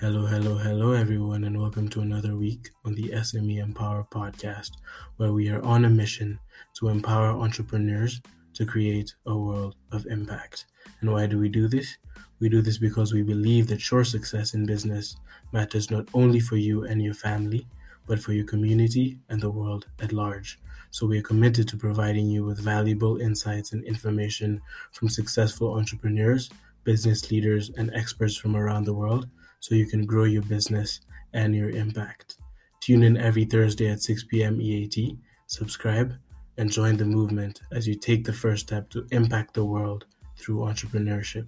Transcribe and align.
Hello, 0.00 0.24
hello, 0.24 0.56
hello, 0.56 0.92
everyone, 0.92 1.44
and 1.44 1.60
welcome 1.60 1.86
to 1.90 2.00
another 2.00 2.34
week 2.34 2.70
on 2.86 2.94
the 2.94 3.10
SME 3.10 3.58
Empower 3.58 4.06
podcast, 4.10 4.70
where 5.18 5.30
we 5.30 5.50
are 5.50 5.62
on 5.62 5.84
a 5.84 5.90
mission 5.90 6.38
to 6.78 6.88
empower 6.88 7.28
entrepreneurs 7.32 8.22
to 8.54 8.64
create 8.64 9.14
a 9.26 9.36
world 9.36 9.76
of 9.92 10.06
impact. 10.06 10.64
And 11.02 11.12
why 11.12 11.26
do 11.26 11.38
we 11.38 11.50
do 11.50 11.68
this? 11.68 11.98
We 12.38 12.48
do 12.48 12.62
this 12.62 12.78
because 12.78 13.12
we 13.12 13.22
believe 13.22 13.66
that 13.66 13.90
your 13.90 14.02
success 14.04 14.54
in 14.54 14.64
business 14.64 15.16
matters 15.52 15.90
not 15.90 16.08
only 16.14 16.40
for 16.40 16.56
you 16.56 16.82
and 16.82 17.02
your 17.02 17.12
family, 17.12 17.66
but 18.06 18.20
for 18.20 18.32
your 18.32 18.46
community 18.46 19.18
and 19.28 19.42
the 19.42 19.50
world 19.50 19.86
at 20.00 20.14
large. 20.14 20.58
So 20.90 21.06
we 21.06 21.18
are 21.18 21.22
committed 21.30 21.68
to 21.68 21.76
providing 21.76 22.24
you 22.24 22.46
with 22.46 22.58
valuable 22.58 23.18
insights 23.18 23.74
and 23.74 23.84
information 23.84 24.62
from 24.92 25.10
successful 25.10 25.74
entrepreneurs, 25.76 26.48
business 26.84 27.30
leaders, 27.30 27.68
and 27.76 27.90
experts 27.92 28.38
from 28.38 28.56
around 28.56 28.84
the 28.84 28.94
world 28.94 29.28
so 29.60 29.74
you 29.74 29.86
can 29.86 30.06
grow 30.06 30.24
your 30.24 30.42
business 30.42 31.00
and 31.34 31.54
your 31.54 31.68
impact. 31.68 32.36
Tune 32.80 33.02
in 33.02 33.18
every 33.18 33.44
Thursday 33.44 33.90
at 33.90 34.00
6 34.00 34.24
p.m. 34.24 34.58
EAT, 34.58 35.18
subscribe, 35.46 36.14
and 36.56 36.72
join 36.72 36.96
the 36.96 37.04
movement 37.04 37.60
as 37.70 37.86
you 37.86 37.94
take 37.94 38.24
the 38.24 38.32
first 38.32 38.66
step 38.66 38.88
to 38.88 39.06
impact 39.10 39.52
the 39.52 39.64
world 39.64 40.06
through 40.38 40.60
entrepreneurship. 40.60 41.46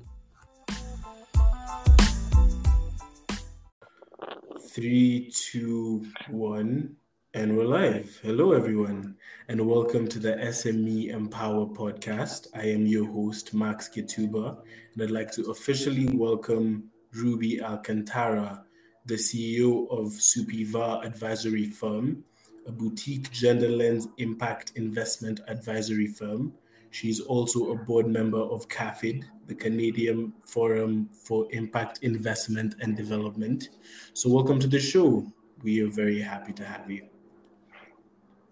Three, 4.69 5.33
two, 5.34 6.06
one, 6.29 6.97
and 7.33 7.56
we're 7.56 7.65
live. 7.65 8.20
Hello, 8.23 8.53
everyone, 8.53 9.17
and 9.48 9.67
welcome 9.67 10.06
to 10.09 10.19
the 10.19 10.34
SME 10.34 11.09
Empower 11.09 11.65
podcast. 11.67 12.48
I 12.55 12.65
am 12.67 12.84
your 12.84 13.11
host, 13.11 13.55
Max 13.55 13.89
Kituba, 13.89 14.59
and 14.92 15.03
I'd 15.03 15.11
like 15.11 15.31
to 15.33 15.51
officially 15.51 16.15
welcome 16.15 16.91
Ruby 17.15 17.61
Alcantara, 17.61 18.65
the 19.07 19.15
CEO 19.15 19.91
of 19.91 20.13
Supiva 20.13 21.05
Advisory 21.05 21.67
Firm, 21.67 22.25
a 22.67 22.73
boutique 22.73 23.31
gender 23.31 23.69
lens 23.69 24.09
impact 24.19 24.73
investment 24.77 25.41
advisory 25.49 26.07
firm. 26.07 26.53
She's 26.91 27.21
also 27.21 27.73
a 27.73 27.77
board 27.77 28.07
member 28.07 28.39
of 28.39 28.69
CAFID, 28.69 29.25
the 29.47 29.55
Canadian 29.55 30.33
Forum 30.47 31.09
for 31.13 31.47
Impact 31.51 32.01
Investment 32.03 32.75
and 32.81 32.97
Development. 32.97 33.69
So, 34.13 34.31
welcome 34.31 34.61
to 34.61 34.67
the 34.67 34.79
show. 34.79 35.27
We 35.63 35.83
are 35.83 35.89
very 35.89 36.21
happy 36.21 36.53
to 36.53 36.65
have 36.65 36.91
you. 36.91 37.07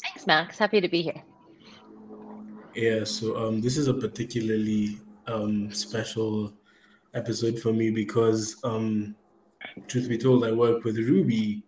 Thanks, 0.02 0.26
Max. 0.26 0.58
Happy 0.58 0.80
to 0.80 0.88
be 0.88 1.02
here. 1.02 1.22
Yeah, 2.74 3.04
so 3.04 3.36
um, 3.36 3.60
this 3.60 3.76
is 3.76 3.88
a 3.88 3.94
particularly 3.94 4.98
um, 5.26 5.72
special 5.72 6.52
episode 7.14 7.58
for 7.58 7.72
me 7.72 7.90
because, 7.90 8.56
um, 8.64 9.14
truth 9.88 10.08
be 10.08 10.18
told, 10.18 10.44
I 10.44 10.52
work 10.52 10.84
with 10.84 10.96
Ruby, 10.96 11.62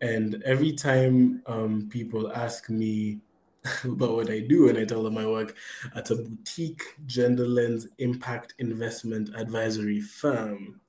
and 0.00 0.42
every 0.44 0.72
time 0.72 1.42
um, 1.46 1.88
people 1.90 2.32
ask 2.32 2.68
me 2.68 3.20
about 3.84 4.16
what 4.16 4.30
I 4.30 4.40
do, 4.40 4.68
and 4.68 4.78
I 4.78 4.84
tell 4.84 5.02
them 5.02 5.18
I 5.18 5.26
work 5.26 5.56
at 5.94 6.10
a 6.10 6.16
boutique 6.16 6.82
gender 7.06 7.46
lens 7.46 7.86
impact 7.98 8.54
investment 8.58 9.30
advisory 9.36 10.00
firm. 10.00 10.80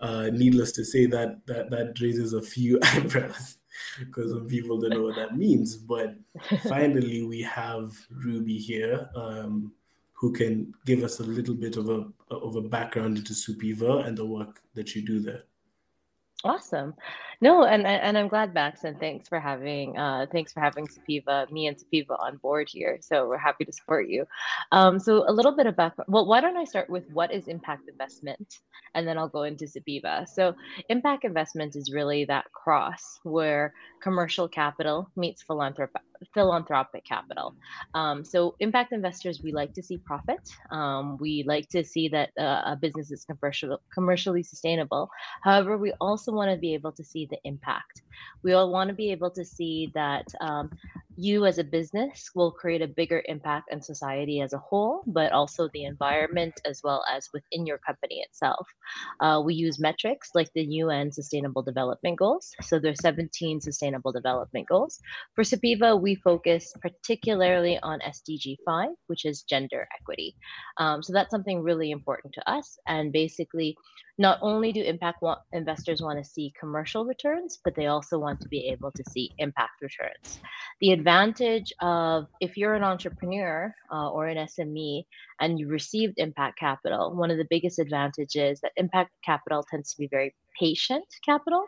Uh, 0.00 0.30
needless 0.32 0.72
to 0.72 0.84
say, 0.84 1.06
that 1.06 1.46
that 1.46 1.70
that 1.70 2.00
raises 2.00 2.32
a 2.32 2.42
few 2.42 2.78
eyebrows 2.82 3.56
because 3.98 4.30
some 4.30 4.46
people 4.46 4.78
don't 4.78 4.90
know 4.90 5.02
what 5.02 5.16
that 5.16 5.36
means. 5.36 5.76
But 5.76 6.14
finally, 6.68 7.22
we 7.22 7.42
have 7.42 7.92
Ruby 8.10 8.58
here. 8.58 9.08
Um, 9.14 9.72
who 10.16 10.32
can 10.32 10.72
give 10.86 11.04
us 11.04 11.20
a 11.20 11.22
little 11.22 11.54
bit 11.54 11.76
of 11.76 11.88
a 11.88 12.06
of 12.30 12.56
a 12.56 12.62
background 12.62 13.18
into 13.18 13.34
Supiva 13.34 14.06
and 14.06 14.16
the 14.16 14.24
work 14.24 14.60
that 14.74 14.94
you 14.94 15.04
do 15.04 15.20
there. 15.20 15.42
Awesome. 16.44 16.94
No, 17.40 17.64
and 17.64 17.86
and 17.86 18.16
I'm 18.16 18.28
glad, 18.28 18.54
Max, 18.54 18.84
and 18.84 18.98
thanks 18.98 19.28
for 19.28 19.38
having 19.38 19.96
uh, 19.98 20.26
thanks 20.32 20.52
for 20.52 20.60
having 20.60 20.86
Supiva, 20.86 21.50
me 21.50 21.66
and 21.66 21.76
Supiva 21.76 22.18
on 22.18 22.36
board 22.38 22.68
here. 22.70 22.98
So 23.00 23.28
we're 23.28 23.36
happy 23.36 23.64
to 23.64 23.72
support 23.72 24.08
you. 24.08 24.26
Um, 24.72 24.98
so 24.98 25.28
a 25.28 25.32
little 25.32 25.52
bit 25.52 25.66
of 25.66 25.76
background. 25.76 26.08
Well, 26.08 26.26
why 26.26 26.40
don't 26.40 26.56
I 26.56 26.64
start 26.64 26.88
with 26.88 27.04
what 27.12 27.32
is 27.32 27.48
impact 27.48 27.88
investment, 27.88 28.60
and 28.94 29.06
then 29.06 29.18
I'll 29.18 29.28
go 29.28 29.42
into 29.42 29.66
Supiva. 29.66 30.26
So 30.28 30.54
impact 30.88 31.24
investment 31.24 31.76
is 31.76 31.92
really 31.92 32.24
that 32.26 32.50
cross 32.52 33.18
where 33.22 33.74
commercial 34.00 34.48
capital 34.48 35.10
meets 35.16 35.42
philanthropic 35.42 36.02
philanthropic 36.34 37.04
capital. 37.04 37.54
Um, 37.94 38.24
so, 38.24 38.54
impact 38.60 38.92
investors, 38.92 39.40
we 39.42 39.52
like 39.52 39.72
to 39.74 39.82
see 39.82 39.98
profit. 39.98 40.40
Um, 40.70 41.16
we 41.20 41.44
like 41.46 41.68
to 41.70 41.84
see 41.84 42.08
that 42.08 42.30
uh, 42.38 42.62
a 42.72 42.78
business 42.80 43.10
is 43.10 43.24
commercial, 43.24 43.78
commercially 43.92 44.42
sustainable. 44.42 45.08
However, 45.42 45.78
we 45.78 45.92
also 46.00 46.32
want 46.32 46.50
to 46.50 46.56
be 46.56 46.74
able 46.74 46.92
to 46.92 47.04
see 47.04 47.26
the 47.30 47.38
impact. 47.44 48.02
We 48.42 48.52
all 48.52 48.70
want 48.70 48.88
to 48.88 48.94
be 48.94 49.10
able 49.12 49.30
to 49.32 49.44
see 49.44 49.90
that 49.94 50.26
um, 50.40 50.70
you 51.16 51.46
as 51.46 51.58
a 51.58 51.64
business 51.64 52.30
will 52.34 52.52
create 52.52 52.82
a 52.82 52.86
bigger 52.86 53.22
impact 53.26 53.70
on 53.72 53.80
society 53.80 54.40
as 54.40 54.52
a 54.52 54.58
whole, 54.58 55.02
but 55.06 55.32
also 55.32 55.68
the 55.72 55.84
environment 55.84 56.60
as 56.64 56.80
well 56.84 57.04
as 57.10 57.28
within 57.32 57.66
your 57.66 57.78
company 57.78 58.20
itself. 58.20 58.66
Uh, 59.20 59.42
we 59.44 59.54
use 59.54 59.78
metrics 59.80 60.30
like 60.34 60.50
the 60.54 60.64
UN 60.64 61.10
Sustainable 61.10 61.62
Development 61.62 62.18
Goals. 62.18 62.52
So 62.62 62.78
there's 62.78 63.00
17 63.00 63.60
Sustainable 63.60 64.12
Development 64.12 64.68
Goals. 64.68 65.00
For 65.34 65.42
Supiva, 65.42 66.00
we 66.00 66.14
focus 66.16 66.72
particularly 66.80 67.78
on 67.82 68.00
SDG 68.00 68.56
5, 68.64 68.90
which 69.06 69.24
is 69.24 69.42
gender 69.42 69.88
equity. 69.98 70.36
Um, 70.78 71.02
so 71.02 71.12
that's 71.12 71.30
something 71.30 71.62
really 71.62 71.90
important 71.90 72.34
to 72.34 72.50
us. 72.50 72.78
And 72.86 73.12
basically, 73.12 73.76
not 74.18 74.38
only 74.40 74.72
do 74.72 74.82
impact 74.82 75.22
investors 75.52 76.00
want 76.00 76.22
to 76.22 76.28
see 76.28 76.52
commercial 76.58 77.04
returns, 77.04 77.58
but 77.62 77.74
they 77.74 77.86
also 77.86 78.18
want 78.18 78.40
to 78.40 78.48
be 78.48 78.68
able 78.68 78.90
to 78.92 79.04
see 79.10 79.30
impact 79.38 79.82
returns. 79.82 80.40
The 80.80 80.92
advantage 81.06 81.72
of 81.80 82.26
if 82.40 82.56
you're 82.56 82.74
an 82.74 82.82
entrepreneur 82.82 83.72
uh, 83.92 84.10
or 84.10 84.26
an 84.26 84.38
SME 84.38 85.04
and 85.40 85.56
you 85.56 85.68
received 85.68 86.14
impact 86.16 86.58
capital, 86.58 87.14
one 87.14 87.30
of 87.30 87.36
the 87.38 87.46
biggest 87.48 87.78
advantages 87.78 88.58
that 88.60 88.72
impact 88.76 89.12
capital 89.24 89.64
tends 89.70 89.92
to 89.92 89.98
be 89.98 90.08
very 90.08 90.34
patient 90.58 91.04
capital, 91.24 91.64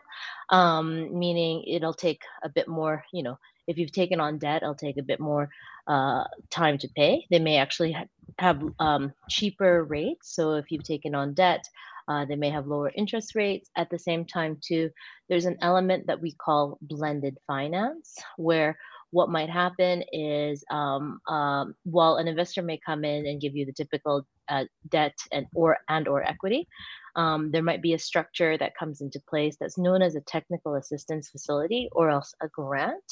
um, 0.49 1.17
meaning 1.17 1.63
it'll 1.65 1.93
take 1.93 2.21
a 2.43 2.49
bit 2.49 2.67
more, 2.67 3.01
you 3.13 3.23
know, 3.23 3.37
if 3.65 3.77
you've 3.77 3.93
taken 3.93 4.19
on 4.19 4.39
debt, 4.39 4.61
it'll 4.61 4.75
take 4.75 4.97
a 4.97 5.03
bit 5.03 5.21
more 5.21 5.47
uh, 5.87 6.25
time 6.49 6.77
to 6.77 6.89
pay. 6.97 7.25
They 7.31 7.39
may 7.39 7.57
actually 7.59 7.93
ha- 7.93 8.11
have 8.39 8.61
um, 8.79 9.13
cheaper 9.29 9.85
rates. 9.85 10.35
So 10.35 10.55
if 10.55 10.65
you've 10.69 10.83
taken 10.83 11.15
on 11.15 11.33
debt, 11.33 11.63
uh, 12.09 12.25
they 12.25 12.35
may 12.35 12.49
have 12.49 12.67
lower 12.67 12.91
interest 12.93 13.35
rates. 13.35 13.69
At 13.77 13.89
the 13.89 13.99
same 13.99 14.25
time, 14.25 14.57
too, 14.61 14.89
there's 15.29 15.45
an 15.45 15.57
element 15.61 16.07
that 16.07 16.19
we 16.19 16.33
call 16.33 16.77
blended 16.81 17.37
finance, 17.47 18.17
where 18.37 18.75
what 19.11 19.29
might 19.29 19.49
happen 19.49 20.03
is 20.11 20.63
um, 20.69 21.19
um, 21.27 21.75
while 21.83 22.15
an 22.15 22.27
investor 22.27 22.61
may 22.61 22.79
come 22.85 23.03
in 23.03 23.25
and 23.25 23.41
give 23.41 23.55
you 23.55 23.65
the 23.65 23.73
typical 23.73 24.25
uh, 24.49 24.65
debt 24.89 25.17
and 25.31 25.45
or 25.55 25.77
and 25.89 26.07
or 26.07 26.23
equity, 26.23 26.67
um, 27.15 27.51
there 27.51 27.63
might 27.63 27.81
be 27.81 27.93
a 27.93 27.99
structure 27.99 28.57
that 28.57 28.77
comes 28.77 29.01
into 29.01 29.19
place 29.29 29.57
that's 29.59 29.77
known 29.77 30.01
as 30.01 30.15
a 30.15 30.21
technical 30.21 30.75
assistance 30.75 31.29
facility 31.29 31.89
or 31.91 32.09
else 32.09 32.33
a 32.41 32.47
grant, 32.49 33.03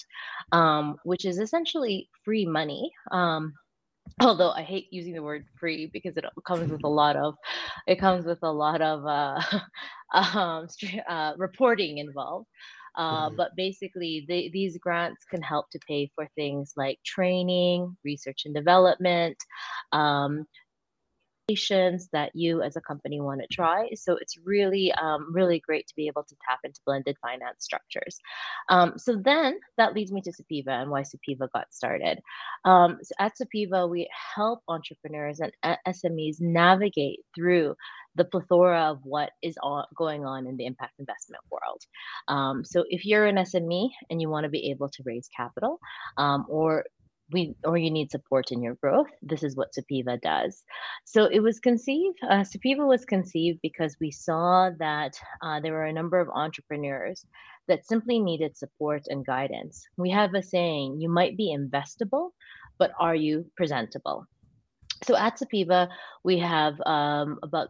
um, 0.52 0.98
which 1.04 1.26
is 1.26 1.40
essentially 1.40 2.10
free 2.24 2.46
money 2.46 2.92
um, 3.12 3.54
although 4.22 4.52
I 4.52 4.64
hate 4.64 4.88
using 4.92 5.14
the 5.14 5.24
word 5.24 5.46
free 5.60 5.90
because 5.92 6.18
it 6.18 6.26
comes 6.46 6.72
with 6.72 6.84
a 6.84 6.90
lot 6.90 7.16
of 7.16 7.36
it 7.88 8.00
comes 8.00 8.26
with 8.26 8.40
a 8.44 8.52
lot 8.52 8.82
of 8.82 9.06
uh, 9.06 9.42
um, 10.14 10.68
uh, 11.08 11.34
reporting 11.38 11.98
involved. 12.00 12.48
Uh, 12.98 13.28
mm-hmm. 13.28 13.36
But 13.38 13.56
basically, 13.56 14.26
they, 14.28 14.50
these 14.50 14.78
grants 14.78 15.24
can 15.30 15.42
help 15.42 15.70
to 15.72 15.80
pay 15.88 16.12
for 16.16 16.28
things 16.36 16.74
like 16.76 17.00
training, 17.06 17.96
research 18.04 18.44
and 18.46 18.56
development, 18.56 19.38
um, 19.92 20.46
that 22.12 22.32
you 22.34 22.62
as 22.62 22.76
a 22.76 22.82
company 22.82 23.22
want 23.22 23.40
to 23.40 23.48
try. 23.50 23.88
So 23.96 24.18
it's 24.20 24.38
really, 24.44 24.92
um, 24.92 25.34
really 25.34 25.62
great 25.62 25.88
to 25.88 25.96
be 25.96 26.08
able 26.08 26.24
to 26.24 26.36
tap 26.48 26.60
into 26.66 26.82
blended 26.86 27.16
finance 27.22 27.64
structures. 27.64 28.20
Um, 28.68 28.98
so 28.98 29.16
then 29.24 29.58
that 29.78 29.94
leads 29.94 30.12
me 30.12 30.22
to 30.24 30.32
Supiva 30.32 30.82
and 30.82 30.92
why 30.92 31.04
Supiva 31.04 31.48
got 31.54 31.74
started. 31.74 32.20
Um, 32.66 32.98
so 33.02 33.14
at 33.18 33.32
Supiva, 33.38 33.90
we 33.90 34.10
help 34.36 34.60
entrepreneurs 34.68 35.40
and 35.40 35.54
SMEs 35.88 36.42
navigate 36.42 37.20
through 37.34 37.76
the 38.16 38.26
plethora 38.26 38.92
of 38.92 39.00
what 39.04 39.30
is 39.42 39.56
going 39.96 40.26
on 40.26 40.48
in 40.48 40.58
the 40.58 40.66
impact 40.66 41.00
investment 41.00 41.44
world. 41.50 41.82
Um, 42.28 42.66
so 42.66 42.84
if 42.90 43.06
you're 43.06 43.26
an 43.26 43.38
SME 43.38 43.90
and 44.10 44.22
you 44.22 44.30
want 44.30 44.44
to 44.44 44.50
be 44.50 44.72
able 44.72 44.90
to 44.90 45.04
raise 45.06 45.30
capital 45.34 45.80
um, 46.18 46.46
or 46.50 46.84
we 47.32 47.56
or 47.64 47.78
you 47.78 47.92
need 47.92 48.10
support 48.10 48.52
in 48.52 48.62
your 48.62 48.76
growth 48.76 49.08
this 49.22 49.44
is 49.44 49.56
what 49.56 49.74
supiva 49.74 50.20
does. 50.22 50.64
So 51.06 51.26
it 51.26 51.40
was 51.40 51.60
conceived 51.60 52.18
uh, 52.24 52.44
supiva 52.44 52.88
was 52.88 53.06
conceived 53.06 53.60
because 53.62 53.98
we 54.00 54.12
saw 54.12 54.70
that 54.80 55.14
uh, 55.42 55.60
there 55.60 55.74
were 55.74 55.86
a 55.86 55.94
number 55.94 56.20
of 56.20 56.30
entrepreneurs 56.30 57.26
that 57.68 57.86
simply 57.86 58.20
needed 58.20 58.56
support 58.56 59.04
and 59.08 59.26
guidance. 59.26 59.86
We 59.98 60.10
have 60.12 60.34
a 60.34 60.44
saying 60.44 61.02
you 61.02 61.10
might 61.10 61.36
be 61.36 61.56
investable 61.56 62.30
but 62.78 62.92
are 63.00 63.16
you 63.16 63.46
presentable? 63.58 64.26
So 65.04 65.16
at 65.16 65.40
supiva 65.40 65.90
we 66.24 66.40
have 66.40 66.80
um, 66.86 67.40
about 67.44 67.70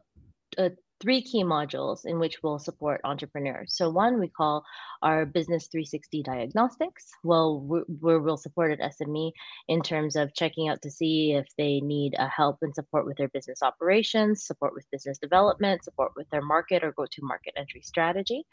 uh, 0.57 0.69
three 0.99 1.21
key 1.21 1.43
modules 1.43 2.05
in 2.05 2.19
which 2.19 2.41
we'll 2.41 2.59
support 2.59 3.01
entrepreneurs. 3.03 3.75
So 3.75 3.89
one 3.89 4.19
we 4.19 4.27
call 4.27 4.63
our 5.01 5.25
Business 5.25 5.67
360 5.67 6.23
Diagnostics. 6.23 7.09
Well, 7.23 7.59
we 7.59 8.17
will 8.17 8.37
support 8.37 8.71
at 8.71 8.93
SME 8.93 9.31
in 9.67 9.81
terms 9.81 10.15
of 10.15 10.33
checking 10.33 10.69
out 10.69 10.81
to 10.81 10.91
see 10.91 11.33
if 11.33 11.47
they 11.57 11.79
need 11.81 12.15
uh, 12.17 12.27
help 12.35 12.57
and 12.61 12.73
support 12.73 13.05
with 13.05 13.17
their 13.17 13.29
business 13.29 13.61
operations, 13.61 14.45
support 14.45 14.73
with 14.73 14.89
business 14.91 15.17
development, 15.17 15.83
support 15.83 16.13
with 16.15 16.29
their 16.29 16.41
market 16.41 16.83
or 16.83 16.91
go-to-market 16.93 17.53
entry 17.57 17.81
strategy. 17.81 18.43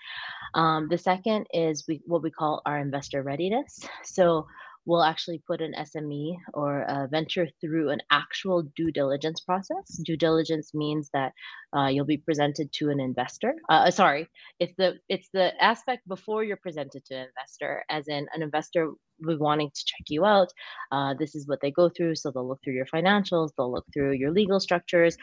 Um, 0.54 0.88
the 0.88 0.98
second 0.98 1.46
is 1.52 1.84
we, 1.88 2.02
what 2.06 2.22
we 2.22 2.30
call 2.30 2.62
our 2.66 2.78
investor 2.78 3.22
readiness. 3.22 3.80
So 4.02 4.46
will 4.86 5.02
actually 5.02 5.42
put 5.46 5.60
an 5.60 5.74
SME 5.78 6.36
or 6.52 6.82
a 6.82 7.08
venture 7.08 7.48
through 7.60 7.90
an 7.90 8.00
actual 8.10 8.62
due 8.76 8.90
diligence 8.90 9.40
process. 9.40 9.86
Due 10.04 10.16
diligence 10.16 10.72
means 10.74 11.10
that 11.12 11.32
uh, 11.76 11.86
you'll 11.86 12.04
be 12.04 12.18
presented 12.18 12.72
to 12.72 12.90
an 12.90 13.00
investor. 13.00 13.54
Uh, 13.68 13.90
sorry, 13.90 14.28
it's 14.60 14.74
the 14.76 14.94
it's 15.08 15.28
the 15.32 15.52
aspect 15.62 16.06
before 16.08 16.44
you're 16.44 16.56
presented 16.56 17.04
to 17.06 17.14
an 17.14 17.26
investor, 17.28 17.84
as 17.88 18.08
in 18.08 18.26
an 18.34 18.42
investor 18.42 18.92
wanting 19.20 19.70
to 19.70 19.84
check 19.84 20.04
you 20.08 20.24
out. 20.24 20.52
Uh, 20.92 21.14
this 21.18 21.34
is 21.34 21.46
what 21.46 21.60
they 21.60 21.70
go 21.70 21.88
through. 21.88 22.16
So 22.16 22.30
they'll 22.30 22.46
look 22.46 22.60
through 22.62 22.74
your 22.74 22.86
financials, 22.86 23.50
they'll 23.56 23.72
look 23.72 23.86
through 23.92 24.12
your 24.12 24.30
legal 24.30 24.60
structures, 24.60 25.16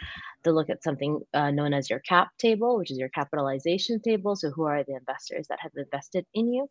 they'll 0.44 0.54
look 0.54 0.70
at 0.70 0.84
something 0.84 1.20
uh, 1.34 1.52
known 1.52 1.74
as 1.74 1.90
your 1.90 2.00
cap 2.00 2.30
table, 2.38 2.78
which 2.78 2.92
is 2.92 2.98
your 2.98 3.10
capitalization 3.10 4.00
table. 4.02 4.36
So 4.36 4.50
who 4.52 4.64
are 4.64 4.84
the 4.84 4.96
investors 4.96 5.48
that 5.50 5.60
have 5.62 5.72
invested 5.76 6.26
in 6.34 6.52
you? 6.54 6.68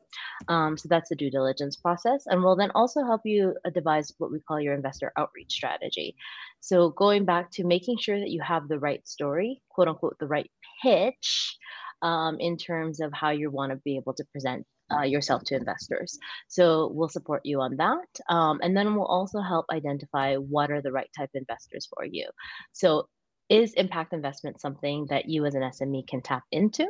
Um, 0.48 0.76
so 0.76 0.88
that's 0.88 1.08
the 1.08 1.16
due 1.16 1.30
diligence 1.30 1.76
process. 1.76 2.24
And 2.26 2.42
we'll 2.42 2.56
then 2.56 2.72
also 2.74 3.04
help 3.04 3.22
you 3.24 3.54
devise 3.74 4.12
what 4.18 4.32
we 4.32 4.40
call 4.40 4.60
your 4.60 4.74
investor 4.74 5.12
outreach 5.16 5.52
strategy. 5.52 6.14
So 6.60 6.90
going 6.90 7.24
back 7.24 7.50
to 7.52 7.64
making 7.64 7.98
sure 7.98 8.18
that 8.18 8.30
you 8.30 8.40
have 8.42 8.68
the 8.68 8.78
right 8.78 9.06
story, 9.06 9.62
quote 9.68 9.88
unquote, 9.88 10.18
the 10.18 10.26
right 10.26 10.50
pitch. 10.82 11.56
Um, 12.02 12.38
in 12.40 12.56
terms 12.56 13.00
of 13.00 13.12
how 13.12 13.28
you 13.28 13.50
want 13.50 13.72
to 13.72 13.76
be 13.76 13.96
able 13.96 14.14
to 14.14 14.24
present 14.32 14.64
uh, 14.92 15.02
yourself 15.02 15.44
to 15.44 15.56
investors. 15.56 16.18
So 16.48 16.90
we'll 16.92 17.08
support 17.08 17.42
you 17.44 17.60
on 17.60 17.76
that. 17.76 18.08
Um, 18.28 18.60
and 18.62 18.76
then 18.76 18.94
we'll 18.94 19.06
also 19.06 19.40
help 19.40 19.66
identify 19.70 20.36
what 20.36 20.70
are 20.70 20.82
the 20.82 20.92
right 20.92 21.10
type 21.16 21.30
investors 21.34 21.88
for 21.94 22.04
you. 22.04 22.28
So 22.72 23.08
is 23.50 23.74
impact 23.74 24.12
investment 24.12 24.60
something 24.60 25.06
that 25.10 25.28
you 25.28 25.44
as 25.44 25.56
an 25.56 25.62
SME 25.62 26.06
can 26.06 26.22
tap 26.22 26.44
into? 26.52 26.86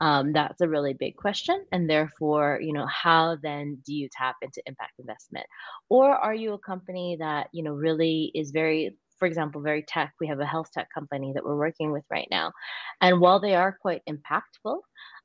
Um, 0.00 0.32
that's 0.32 0.60
a 0.60 0.68
really 0.68 0.94
big 0.94 1.16
question. 1.16 1.66
And 1.72 1.90
therefore, 1.90 2.60
you 2.62 2.72
know, 2.72 2.86
how 2.86 3.36
then 3.42 3.78
do 3.84 3.92
you 3.92 4.08
tap 4.16 4.36
into 4.40 4.62
impact 4.66 4.92
investment? 5.00 5.44
Or 5.90 6.14
are 6.14 6.34
you 6.34 6.52
a 6.52 6.58
company 6.58 7.16
that, 7.18 7.48
you 7.52 7.64
know, 7.64 7.72
really 7.72 8.30
is 8.32 8.52
very 8.52 8.96
for 9.18 9.26
example, 9.26 9.62
very 9.62 9.82
tech, 9.82 10.12
we 10.20 10.26
have 10.26 10.40
a 10.40 10.46
health 10.46 10.70
tech 10.72 10.88
company 10.92 11.32
that 11.32 11.44
we're 11.44 11.56
working 11.56 11.92
with 11.92 12.04
right 12.10 12.28
now. 12.30 12.52
And 13.00 13.20
while 13.20 13.40
they 13.40 13.54
are 13.54 13.78
quite 13.80 14.02
impactful, 14.08 14.80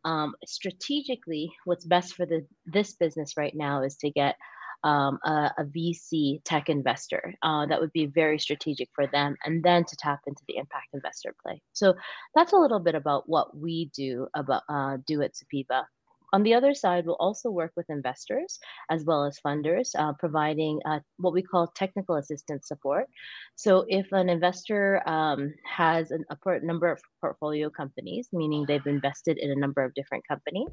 um, 0.06 0.36
strategically, 0.46 1.52
what's 1.66 1.86
best 1.86 2.16
for 2.16 2.26
the 2.26 2.46
this 2.66 2.94
business 2.94 3.36
right 3.38 3.56
now 3.56 3.84
is 3.84 3.96
to 3.98 4.10
get 4.10 4.36
um, 4.84 5.20
a, 5.26 5.52
a, 5.58 5.66
VC 5.66 6.42
tech 6.46 6.70
investor. 6.70 7.34
Uh, 7.44 7.66
that 7.66 7.82
would 7.82 7.92
be 7.92 8.06
very 8.06 8.40
strategic 8.40 8.88
for 8.96 9.08
them, 9.08 9.36
and 9.44 9.62
then 9.64 9.84
to 9.84 9.96
tap 9.98 10.20
into 10.26 10.42
the 10.48 10.56
impact 10.56 10.88
investor 10.94 11.36
play. 11.44 11.62
So 11.74 11.96
that's 12.34 12.54
a 12.54 12.58
little 12.58 12.80
bit 12.80 12.96
about 12.96 13.28
what 13.28 13.56
we 13.58 13.92
do 13.94 14.28
about 14.36 14.64
uh, 14.70 14.98
do 15.06 15.22
at 15.22 15.34
Supiva. 15.34 15.84
On 16.32 16.44
the 16.44 16.54
other 16.54 16.74
side, 16.74 17.06
we'll 17.06 17.16
also 17.20 17.50
work 17.50 17.72
with 17.76 17.90
investors 17.90 18.60
as 18.90 19.04
well 19.04 19.26
as 19.26 19.40
funders, 19.46 19.90
uh, 19.98 20.14
providing 20.14 20.80
uh, 20.86 21.00
what 21.18 21.34
we 21.34 21.42
call 21.42 21.68
technical 21.68 22.16
assistance 22.16 22.68
support. 22.68 23.08
So, 23.56 23.86
if 23.88 24.12
an 24.12 24.30
investor 24.30 25.02
um, 25.08 25.54
has 25.66 26.12
an, 26.12 26.26
a 26.30 26.60
number 26.60 26.92
of 26.92 27.02
portfolio 27.22 27.70
companies, 27.70 28.30
meaning 28.32 28.66
they've 28.68 28.86
invested 28.86 29.38
in 29.38 29.52
a 29.52 29.56
number 29.56 29.84
of 29.84 29.94
different 29.94 30.28
companies, 30.28 30.70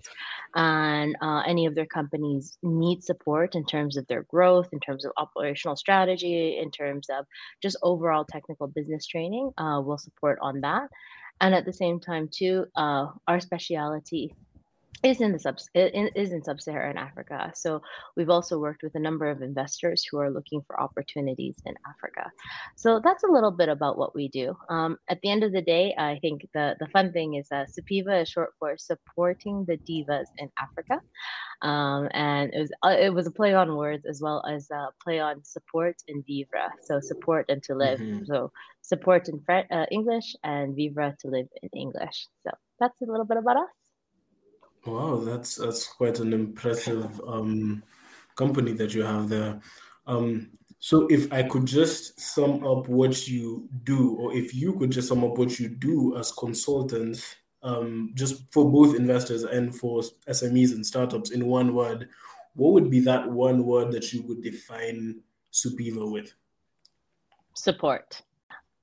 and 0.55 1.17
uh, 1.23 1.43
any 1.47 1.67
of 1.67 1.75
their 1.75 1.87
companies 1.87 2.59
need 2.63 3.03
support 3.03 3.55
in 3.55 3.65
terms 3.65 3.97
of 3.97 4.07
their 4.07 4.25
growth, 4.25 4.69
in 4.73 4.81
terms 4.81 5.05
of 5.05 5.13
operational 5.17 5.77
strategy, 5.77 6.59
in 6.59 6.71
terms 6.71 7.09
of 7.11 7.27
just 7.63 7.77
overall 7.83 8.25
technical 8.25 8.67
business 8.67 9.07
training, 9.07 9.51
uh, 9.59 9.81
we'll 9.83 9.99
support 9.99 10.39
on 10.43 10.61
that. 10.61 10.89
And 11.41 11.55
at 11.55 11.67
the 11.67 11.73
same 11.73 12.01
time, 12.01 12.29
too, 12.33 12.67
uh, 12.77 13.09
our 13.29 13.41
speciality 13.41 14.35
is 15.03 15.21
in 15.21 15.33
the 15.33 15.39
sub 15.39 15.59
is 15.75 16.33
in 16.33 16.43
sub-Saharan 16.43 16.97
Africa. 16.97 17.53
So 17.55 17.83
we've 18.17 18.31
also 18.31 18.59
worked 18.59 18.83
with 18.83 18.95
a 18.95 19.01
number 19.01 19.27
of 19.27 19.43
investors 19.43 20.07
who 20.09 20.19
are 20.19 20.31
looking 20.31 20.63
for 20.67 20.81
opportunities 20.81 21.57
in 21.65 21.75
Africa. 21.87 22.31
So 22.77 23.01
that's 23.03 23.25
a 23.25 23.31
little 23.31 23.51
bit 23.51 23.69
about 23.69 23.99
what 23.99 24.15
we 24.15 24.29
do. 24.29 24.57
Um, 24.69 24.99
at 25.09 25.21
the 25.21 25.31
end 25.31 25.43
of 25.45 25.53
the 25.53 25.63
day, 25.63 25.95
I 25.97 26.19
think 26.21 26.49
the 26.55 26.77
the 26.81 26.89
fun 26.89 27.13
thing 27.13 27.35
is 27.35 27.49
that 27.49 27.69
Supiva 27.71 28.23
is 28.23 28.29
short 28.29 28.51
for 28.59 28.77
supporting 28.77 29.65
the 29.65 29.77
divas 29.77 30.27
in 30.39 30.51
Africa, 30.59 31.01
um, 31.63 32.09
and 32.13 32.53
it 32.55 32.59
was 32.59 32.73
uh, 32.85 32.97
it 32.99 33.13
was 33.13 33.27
a 33.27 33.33
play 33.33 33.55
on 33.55 33.77
words 33.77 34.07
as 34.07 34.21
well 34.21 34.45
as 34.47 34.71
a 34.71 34.89
play 35.03 35.21
on 35.21 35.45
support 35.45 35.97
and 36.09 36.25
vivre. 36.27 36.71
So 36.83 37.01
support 37.01 37.47
and 37.49 37.63
to 37.65 37.75
live. 37.75 38.01
Mm-hmm. 38.01 38.25
So 38.25 38.51
support 38.83 39.29
in 39.29 39.41
French, 39.41 39.69
uh, 39.71 39.87
English 39.91 40.37
and 40.45 40.75
vivre 40.75 41.17
to 41.21 41.29
live 41.29 41.49
in 41.63 41.69
English. 41.75 42.29
So 42.45 42.51
that's 42.81 43.01
a 43.03 43.05
little 43.05 43.27
bit 43.27 43.39
about 43.39 43.57
us. 43.57 43.86
Wow, 44.87 45.17
that's 45.17 45.57
that's 45.57 45.87
quite 45.87 46.21
an 46.21 46.33
impressive 46.33 47.21
um, 47.27 47.83
company 48.37 48.73
that 48.73 48.95
you 48.95 49.03
have 49.03 49.29
there. 49.29 49.61
Um, 50.07 50.51
so, 50.79 51.07
if 51.09 51.33
I 51.33 51.43
could 51.43 51.67
just 51.67 52.21
sum 52.21 52.65
up 52.65 52.89
what 52.89 53.27
you 53.27 53.69
do, 53.83 54.17
or 54.17 54.33
if 54.33 54.55
you 54.55 54.75
could 54.75 54.91
just 54.91 55.09
sum 55.09 55.25
up 55.25 55.39
what 55.39 55.59
you 55.59 55.69
do 55.69 56.17
as 56.17 56.31
consultants, 56.31 57.35
um, 57.63 58.13
just 58.15 58.53
for 58.53 58.71
both 58.71 58.95
investors 58.95 59.43
and 59.43 59.75
for 59.75 60.03
SMEs 60.29 60.73
and 60.73 60.87
startups 60.87 61.31
in 61.31 61.47
one 61.47 61.75
word, 61.75 62.09
what 62.55 62.73
would 62.73 62.91
be 62.91 63.01
that 63.01 63.29
one 63.29 63.65
word 63.65 63.91
that 63.93 64.13
you 64.13 64.23
would 64.23 64.43
define 64.43 65.21
Supiva 65.53 66.11
with? 66.11 66.33
Support. 67.55 68.23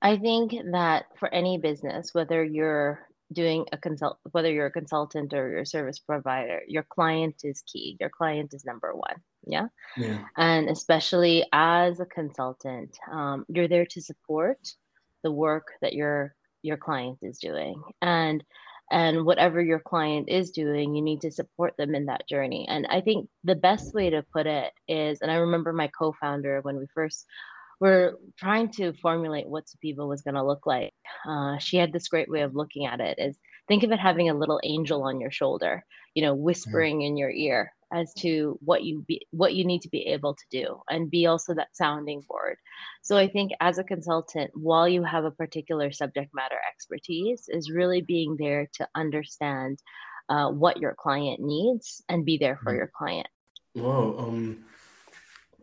I 0.01 0.17
think 0.17 0.53
that 0.71 1.05
for 1.17 1.33
any 1.33 1.57
business, 1.57 2.13
whether 2.13 2.44
you're 2.44 3.07
doing 3.33 3.65
a 3.71 3.77
consult 3.77 4.18
whether 4.31 4.51
you're 4.51 4.68
a 4.68 4.71
consultant 4.71 5.33
or 5.33 5.50
your 5.50 5.65
service 5.65 6.00
provider 6.00 6.62
your 6.68 6.83
client 6.83 7.35
is 7.44 7.63
key. 7.65 7.97
Your 8.00 8.09
client 8.09 8.53
is 8.53 8.65
number 8.65 8.94
one 8.94 9.21
yeah, 9.45 9.68
yeah. 9.97 10.19
and 10.38 10.69
especially 10.69 11.45
as 11.51 12.00
a 12.00 12.06
consultant 12.06 12.97
um, 13.12 13.45
you're 13.50 13.68
there 13.68 13.85
to 13.88 14.01
support 14.01 14.59
the 15.24 15.31
work 15.31 15.68
that 15.81 15.94
your 15.94 16.36
your 16.62 16.77
client 16.77 17.19
is 17.22 17.39
doing. 17.39 17.81
And 18.01 18.43
and 18.91 19.25
whatever 19.25 19.62
your 19.62 19.79
client 19.79 20.29
is 20.29 20.51
doing 20.51 20.93
you 20.93 21.01
need 21.01 21.22
to 21.22 21.31
support 21.31 21.75
them 21.77 21.96
in 21.96 22.05
that 22.05 22.27
journey. 22.27 22.65
And 22.69 22.86
i 22.88 23.01
think 23.01 23.29
the 23.43 23.55
best 23.55 23.93
way 23.93 24.10
to 24.10 24.25
put 24.34 24.46
it 24.48 24.72
is 24.88 25.22
and 25.22 25.31
i 25.31 25.36
remember 25.36 25.74
my 25.74 25.88
co-founder 25.88 26.62
when 26.62 26.77
we 26.77 26.86
first 26.93 27.25
were 27.80 28.20
trying 28.38 28.70
to 28.72 28.94
formulate 28.94 29.48
what 29.48 29.65
Supiva 29.65 30.08
was 30.08 30.22
going 30.22 30.36
to 30.36 30.46
look 30.46 30.65
like. 30.65 30.94
Uh, 31.27 31.58
she 31.58 31.77
had 31.77 31.92
this 31.92 32.08
great 32.08 32.30
way 32.30 32.42
of 32.42 32.56
looking 32.56 32.86
at 32.86 33.00
it 33.00 33.20
is 33.20 33.38
think 33.68 33.84
of 33.84 33.92
it 33.92 34.00
having 34.00 34.30
a 34.30 34.34
little 34.34 34.60
angel 34.63 35.03
on 35.03 35.20
your 35.20 35.32
shoulder, 35.32 35.86
you 36.13 36.24
know, 36.24 36.36
whispering 36.36 37.00
mm. 37.00 37.08
in 37.08 37.18
your 37.18 37.32
ear 37.32 37.72
as 37.94 38.12
to 38.15 38.58
what 38.62 38.84
you 38.84 39.03
be 39.08 39.25
what 39.30 39.53
you 39.53 39.63
need 39.65 39.82
to 39.84 39.89
be 39.89 40.08
able 40.08 40.34
to 40.34 40.44
do 40.50 40.82
and 40.89 41.12
be 41.12 41.27
also 41.27 41.53
that 41.53 41.75
sounding 41.75 42.24
board. 42.27 42.58
So 43.03 43.18
I 43.18 43.27
think 43.27 43.51
as 43.60 43.77
a 43.77 43.84
consultant, 43.84 44.51
while 44.53 44.88
you 44.88 45.03
have 45.03 45.25
a 45.25 45.32
particular 45.32 45.92
subject 45.92 46.32
matter 46.34 46.58
expertise, 46.74 47.46
is 47.48 47.72
really 47.72 48.01
being 48.01 48.36
there 48.38 48.68
to 48.75 48.88
understand 48.96 49.80
uh, 50.30 50.50
what 50.50 50.77
your 50.77 50.96
client 50.98 51.39
needs 51.39 52.01
and 52.10 52.25
be 52.25 52.38
there 52.38 52.60
for 52.63 52.74
mm. 52.74 52.77
your 52.77 52.92
client. 52.96 53.27
Wow. 53.75 54.15
Um 54.18 54.65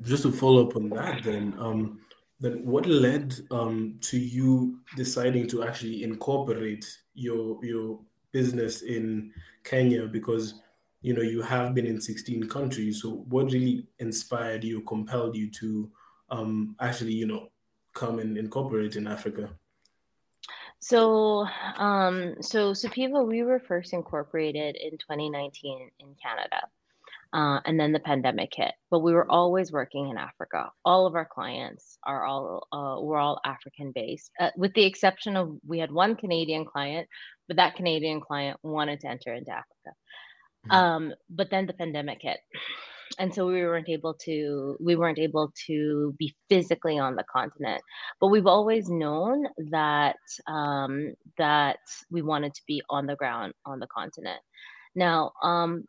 just 0.03 0.23
to 0.23 0.33
follow 0.33 0.67
up 0.67 0.77
on 0.77 0.89
that 0.89 1.23
then 1.25 1.55
um 1.59 2.01
then 2.41 2.65
what 2.65 2.87
led 2.87 3.35
um 3.51 3.97
to 4.01 4.19
you 4.19 4.79
deciding 4.97 5.47
to 5.47 5.63
actually 5.63 6.03
incorporate 6.03 6.87
your 7.15 7.63
your 7.65 8.01
business 8.33 8.83
in 8.83 9.33
Kenya? 9.65 10.07
Because 10.07 10.55
you 11.03 11.15
know 11.15 11.23
you 11.23 11.43
have 11.43 11.75
been 11.75 11.87
in 11.87 12.01
16 12.01 12.49
countries 12.49 13.03
so 13.03 13.25
what 13.29 13.53
really 13.53 13.87
inspired 13.99 14.65
you 14.65 14.81
compelled 14.83 15.37
you 15.37 15.51
to 15.51 15.91
um 16.31 16.77
actually 16.81 17.13
you 17.13 17.27
know 17.27 17.49
come 17.93 18.19
and 18.19 18.39
incorporate 18.39 18.97
in 18.97 19.07
Africa? 19.07 19.51
So 20.79 21.47
um 21.77 22.37
so 22.41 22.73
Supiva 22.73 23.27
we 23.27 23.43
were 23.43 23.61
first 23.61 23.93
incorporated 23.93 24.77
in 24.77 24.93
2019 24.93 25.91
in 25.99 26.17
Canada 26.23 26.63
uh, 27.33 27.61
and 27.65 27.79
then 27.79 27.93
the 27.93 28.01
pandemic 28.01 28.53
hit. 28.55 28.73
But 28.91 29.01
we 29.01 29.13
were 29.13 29.31
always 29.31 29.73
working 29.73 30.09
in 30.09 30.17
Africa. 30.17 30.71
All 30.85 31.07
of 31.07 31.15
our 31.15 31.27
clients 31.27 31.99
are 32.05 32.25
all 32.25 32.67
uh, 32.73 33.01
we're 33.03 33.19
all 33.19 33.41
African 33.45 33.93
based, 33.95 34.31
uh, 34.41 34.51
with 34.57 34.75
the 34.75 34.85
exception 34.85 35.37
of 35.37 35.57
we 35.67 35.79
had 35.79 35.93
one 35.93 36.17
Canadian 36.17 36.65
client, 36.65 37.09
but 37.49 37.57
that 37.57 37.77
Canadian 37.77 38.21
client 38.21 38.59
wanted 38.63 39.01
to 39.01 39.09
enter 39.09 39.35
into 39.35 39.51
Africa. 39.51 39.97
Mm-hmm. 40.67 40.73
Um, 40.73 41.15
but 41.31 41.51
then 41.51 41.67
the 41.67 41.73
pandemic 41.73 42.19
hit, 42.21 42.39
and 43.19 43.35
so 43.35 43.47
we 43.47 43.63
weren't 43.63 43.89
able 43.89 44.15
to 44.15 44.77
we 44.81 44.97
weren't 44.97 45.19
able 45.19 45.53
to 45.67 46.15
be 46.19 46.35
physically 46.49 46.99
on 46.99 47.17
the 47.17 47.25
continent 47.33 47.83
but 48.21 48.29
we've 48.29 48.47
always 48.47 48.89
known 48.89 49.47
that 49.71 50.17
um, 50.47 51.15
that 51.39 51.79
we 52.11 52.23
wanted 52.23 52.55
to 52.55 52.63
be 52.67 52.83
on 52.89 53.07
the 53.07 53.17
ground 53.17 53.53
on 53.67 53.79
the 53.79 53.87
continent 53.87 54.41
now 54.95 55.33
um, 55.43 55.85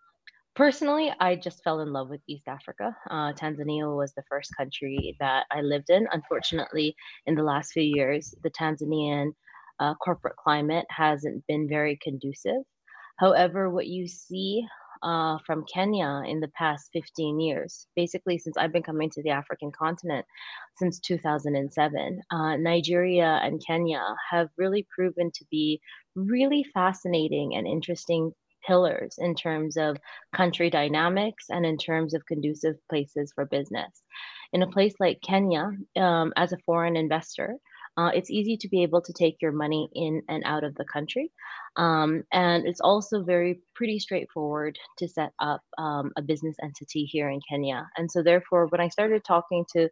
personally 0.55 1.12
i 1.20 1.36
just 1.36 1.63
fell 1.63 1.79
in 1.79 1.93
love 1.93 2.10
with 2.10 2.22
east 2.27 2.48
africa 2.48 2.96
uh, 3.10 3.31
tanzania 3.34 3.96
was 3.96 4.13
the 4.13 4.24
first 4.29 4.51
country 4.58 5.15
that 5.20 5.46
i 5.51 5.62
lived 5.62 5.89
in 5.89 6.08
unfortunately 6.12 6.96
in 7.25 7.36
the 7.36 7.43
last 7.43 7.72
few 7.72 7.84
years 7.84 8.36
the 8.43 8.51
tanzanian 8.51 9.31
uh, 9.79 9.93
corporate 9.96 10.36
climate 10.36 10.86
hasn't 10.89 11.46
been 11.48 11.67
very 11.67 11.98
conducive 12.01 12.62
however 13.17 13.70
what 13.70 13.88
you 13.88 14.08
see 14.08 14.65
uh, 15.03 15.38
from 15.46 15.65
Kenya 15.65 16.22
in 16.27 16.39
the 16.39 16.48
past 16.50 16.89
15 16.93 17.39
years, 17.39 17.88
basically 17.96 18.38
since 18.38 18.55
I've 18.58 18.72
been 18.72 18.84
coming 18.84 19.10
to 19.12 19.24
the 19.24 19.31
African 19.31 19.72
continent 19.72 20.25
since 20.77 21.00
2007. 21.00 22.22
Uh, 22.29 22.55
Nigeria 22.58 23.39
and 23.43 23.62
Kenya 23.65 24.03
have 24.29 24.50
really 24.58 24.86
proven 24.96 25.31
to 25.34 25.46
be 25.50 25.81
really 26.15 26.63
fascinating 26.74 27.55
and 27.55 27.65
interesting 27.65 28.31
pillars 28.65 29.15
in 29.18 29.36
terms 29.36 29.77
of 29.77 29.98
country 30.36 30.70
dynamics 30.70 31.46
and 31.50 31.65
in 31.65 31.77
terms 31.77 32.13
of 32.13 32.25
conducive 32.25 32.75
places 32.89 33.32
for 33.34 33.46
business. 33.46 34.01
In 34.53 34.62
a 34.62 34.68
place 34.68 34.94
like 35.00 35.22
Kenya, 35.22 35.72
um, 35.96 36.34
as 36.36 36.51
a 36.51 36.58
foreign 36.65 36.96
investor, 36.96 37.58
uh, 37.98 38.10
it's 38.13 38.30
easy 38.30 38.56
to 38.58 38.70
be 38.70 38.84
able 38.84 39.01
to 39.01 39.13
take 39.13 39.41
your 39.41 39.51
money 39.51 39.89
in 39.94 40.22
and 40.30 40.44
out 40.46 40.63
of 40.63 40.75
the 40.75 40.86
country. 40.86 41.32
Um, 41.75 42.24
and 42.32 42.65
it's 42.65 42.80
also 42.80 43.24
very 43.24 43.62
pretty 43.75 44.00
straightforward 44.00 44.77
to 44.98 45.08
set 45.08 45.32
up 45.39 45.62
um, 45.77 46.12
a 46.18 46.22
business 46.22 46.56
entity 46.63 47.03
here 47.03 47.30
in 47.30 47.41
Kenya. 47.50 47.88
And 47.98 48.10
so, 48.10 48.24
therefore, 48.24 48.68
when 48.68 48.82
I 48.82 48.88
started 48.88 49.24
talking 49.24 49.65
to 49.74 49.89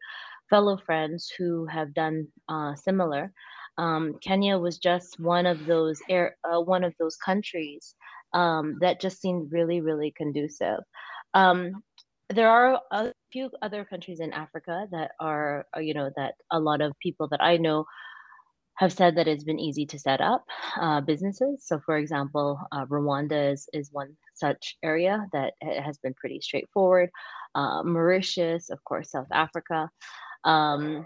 fellow 0.49 0.77
friends 0.77 1.31
who 1.37 1.65
have 1.65 1.93
done 1.93 2.27
uh, 2.47 2.75
similar, 2.75 3.31
um, 3.77 4.15
Kenya 4.21 4.57
was 4.57 4.77
just 4.77 5.19
one 5.19 5.45
of 5.45 5.65
those 5.65 6.01
air, 6.09 6.35
uh, 6.43 6.59
one 6.59 6.83
of 6.83 6.93
those 6.99 7.15
countries 7.17 7.95
um, 8.33 8.77
that 8.81 9.01
just 9.01 9.21
seemed 9.21 9.51
really, 9.51 9.81
really 9.81 10.13
conducive. 10.15 10.79
Um, 11.33 11.83
there 12.29 12.49
are 12.49 12.79
a 12.91 13.11
few 13.31 13.49
other 13.61 13.85
countries 13.85 14.19
in 14.19 14.33
Africa 14.33 14.87
that 14.91 15.11
are, 15.19 15.65
uh, 15.75 15.79
you 15.79 15.93
know, 15.93 16.11
that 16.15 16.35
a 16.51 16.59
lot 16.59 16.81
of 16.81 16.93
people 17.01 17.27
that 17.29 17.41
I 17.41 17.57
know 17.57 17.85
have 18.75 18.93
said 18.93 19.17
that 19.17 19.27
it's 19.27 19.43
been 19.43 19.59
easy 19.59 19.85
to 19.85 19.99
set 19.99 20.21
up 20.21 20.45
uh, 20.79 21.01
businesses. 21.01 21.65
So, 21.65 21.81
for 21.85 21.97
example, 21.97 22.59
uh, 22.71 22.85
Rwanda 22.85 23.51
is, 23.51 23.67
is 23.73 23.89
one 23.91 24.15
such 24.35 24.77
area 24.83 25.25
that 25.33 25.53
has 25.61 25.97
been 25.97 26.13
pretty 26.13 26.39
straightforward. 26.39 27.09
Uh, 27.55 27.83
Mauritius, 27.83 28.69
of 28.69 28.81
course, 28.85 29.11
South 29.11 29.27
Africa. 29.33 29.89
Um, 30.45 31.05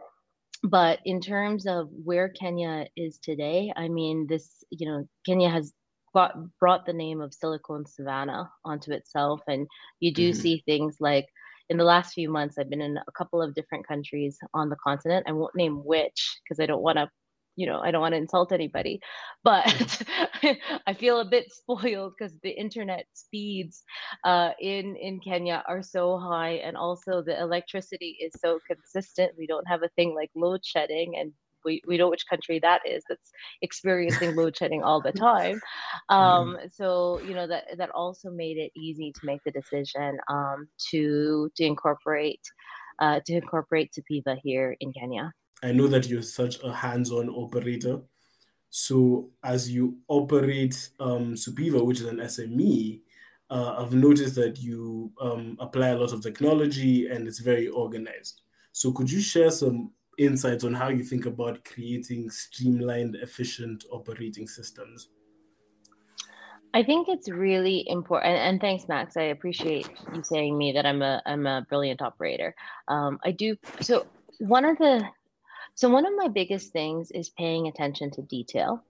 but 0.62 1.00
in 1.04 1.20
terms 1.20 1.66
of 1.66 1.90
where 1.92 2.30
Kenya 2.30 2.88
is 2.96 3.18
today, 3.18 3.74
I 3.76 3.88
mean, 3.88 4.28
this, 4.28 4.64
you 4.70 4.88
know, 4.88 5.08
Kenya 5.26 5.50
has 5.50 5.74
brought, 6.14 6.36
brought 6.60 6.86
the 6.86 6.94
name 6.94 7.22
of 7.22 7.34
Silicon 7.34 7.86
Savannah 7.86 8.50
onto 8.64 8.92
itself. 8.92 9.42
And 9.48 9.68
you 10.00 10.14
do 10.14 10.30
mm-hmm. 10.30 10.40
see 10.40 10.64
things 10.66 10.98
like 11.00 11.28
in 11.70 11.78
the 11.78 11.84
last 11.84 12.14
few 12.14 12.30
months, 12.30 12.58
I've 12.58 12.70
been 12.70 12.82
in 12.82 12.98
a 12.98 13.12
couple 13.18 13.42
of 13.42 13.56
different 13.56 13.88
countries 13.88 14.38
on 14.54 14.70
the 14.70 14.76
continent. 14.76 15.26
I 15.28 15.32
won't 15.32 15.56
name 15.56 15.82
which 15.84 16.40
because 16.44 16.60
I 16.60 16.66
don't 16.66 16.84
want 16.84 16.98
to 16.98 17.10
you 17.56 17.68
know, 17.68 17.80
I 17.80 17.92
don't 17.92 18.02
want 18.02 18.14
to 18.14 18.18
insult 18.18 18.52
anybody, 18.52 19.00
but 19.44 19.64
I 20.88 20.94
feel 20.94 21.20
a 21.20 21.26
bit 21.26 21.52
spoiled 21.52 22.14
because 22.18 22.34
the 22.42 22.50
internet 22.50 23.06
speeds 23.14 23.84
uh, 24.24 24.52
in 24.60 24.96
in 24.96 25.20
Kenya 25.20 25.64
are 25.68 25.84
so 25.84 26.18
high, 26.18 26.54
and 26.66 26.76
also 26.76 27.22
the 27.22 27.40
electricity 27.40 28.18
is 28.20 28.34
so 28.40 28.60
consistent. 28.68 29.34
We 29.38 29.48
don't 29.48 29.68
have 29.68 29.84
a 29.84 29.90
thing 29.90 30.16
like 30.16 30.32
load 30.36 30.62
shedding, 30.66 31.16
and 31.18 31.32
we, 31.64 31.82
we 31.88 31.98
know 31.98 32.10
which 32.10 32.28
country 32.28 32.60
that 32.60 32.82
is 32.86 33.04
that's 33.10 33.32
experiencing 33.62 34.36
load 34.38 34.56
shedding 34.56 34.84
all 34.84 35.02
the 35.02 35.12
time. 35.12 35.62
Um, 36.10 36.56
mm-hmm. 36.56 36.68
So 36.72 37.20
you 37.22 37.34
know 37.34 37.48
that 37.48 37.66
that 37.78 37.90
also 37.92 38.30
made 38.30 38.58
it 38.58 38.72
easy 38.76 39.12
to 39.12 39.26
make 39.26 39.42
the 39.46 39.52
decision 39.52 40.18
um, 40.30 40.68
to 40.92 41.50
to 41.56 41.64
incorporate 41.64 42.42
uh, 43.00 43.20
to 43.26 43.34
incorporate 43.34 43.94
Supiva 43.94 44.38
here 44.44 44.76
in 44.80 44.92
Kenya. 44.94 45.32
I 45.64 45.72
know 45.72 45.88
that 45.88 46.08
you're 46.08 46.22
such 46.22 46.62
a 46.64 46.74
hands-on 46.74 47.30
operator. 47.30 48.02
So 48.70 49.30
as 49.44 49.72
you 49.72 50.00
operate 50.08 50.90
um, 51.00 51.36
Supiva, 51.36 51.86
which 51.86 52.02
is 52.02 52.08
an 52.08 52.18
SME, 52.18 53.02
uh, 53.50 53.76
I've 53.78 53.94
noticed 53.94 54.36
that 54.36 54.60
you 54.60 55.12
um, 55.22 55.58
apply 55.60 55.90
a 55.90 55.98
lot 55.98 56.12
of 56.12 56.22
technology 56.22 57.08
and 57.08 57.28
it's 57.28 57.40
very 57.40 57.68
organized. 57.68 58.42
So 58.72 58.92
could 58.92 59.12
you 59.12 59.22
share 59.22 59.52
some 59.52 59.92
insights 60.18 60.64
on 60.64 60.74
how 60.74 60.90
you 60.90 61.04
think 61.04 61.26
about 61.26 61.64
creating 61.66 62.30
streamlined, 62.30 63.16
efficient 63.16 63.86
operating 63.92 64.48
systems? 64.48 65.10
I 66.76 66.82
think 66.82 67.08
it's 67.08 67.30
really 67.30 67.88
important, 67.88 68.38
and 68.38 68.60
thanks, 68.60 68.88
Max. 68.88 69.16
I 69.16 69.24
appreciate 69.24 69.90
you 70.14 70.24
saying 70.24 70.58
me 70.58 70.72
that 70.72 70.86
I'm 70.86 71.04
a 71.04 71.22
I'm 71.26 71.46
a 71.46 71.66
brilliant 71.70 72.02
operator. 72.02 72.56
Um, 72.88 73.20
I 73.24 73.32
do 73.32 73.56
so. 73.80 74.08
One 74.40 74.66
of 74.66 74.78
the 74.80 75.08
so 75.76 75.90
one 75.90 76.06
of 76.06 76.14
my 76.16 76.28
biggest 76.28 76.72
things 76.72 77.12
is 77.12 77.30
paying 77.30 77.68
attention 77.68 78.12
to 78.12 78.22
detail. 78.24 78.84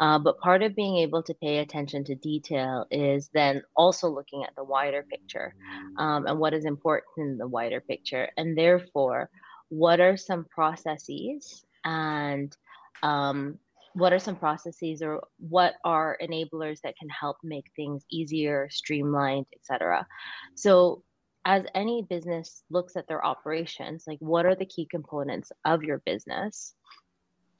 Uh, 0.00 0.18
but 0.18 0.38
part 0.38 0.62
of 0.62 0.76
being 0.76 0.96
able 0.98 1.22
to 1.22 1.34
pay 1.34 1.58
attention 1.58 2.04
to 2.04 2.14
detail 2.14 2.86
is 2.90 3.30
then 3.32 3.62
also 3.74 4.08
looking 4.08 4.44
at 4.44 4.54
the 4.54 4.62
wider 4.62 5.04
picture 5.10 5.54
um, 5.98 6.26
and 6.26 6.38
what 6.38 6.54
is 6.54 6.64
important 6.64 7.08
in 7.16 7.38
the 7.38 7.48
wider 7.48 7.80
picture. 7.80 8.28
And 8.36 8.56
therefore, 8.56 9.28
what 9.68 10.00
are 10.00 10.16
some 10.16 10.44
processes 10.44 11.64
and 11.84 12.56
um, 13.02 13.58
what 13.94 14.12
are 14.12 14.18
some 14.18 14.36
processes 14.36 15.02
or 15.02 15.26
what 15.38 15.74
are 15.84 16.18
enablers 16.22 16.80
that 16.82 16.96
can 16.96 17.08
help 17.08 17.36
make 17.42 17.66
things 17.74 18.04
easier, 18.10 18.68
streamlined, 18.70 19.46
etc. 19.54 20.06
So 20.54 21.02
as 21.44 21.64
any 21.74 22.06
business 22.08 22.62
looks 22.70 22.96
at 22.96 23.08
their 23.08 23.24
operations, 23.24 24.04
like 24.06 24.18
what 24.20 24.46
are 24.46 24.54
the 24.54 24.66
key 24.66 24.86
components 24.90 25.50
of 25.64 25.82
your 25.82 25.98
business? 25.98 26.74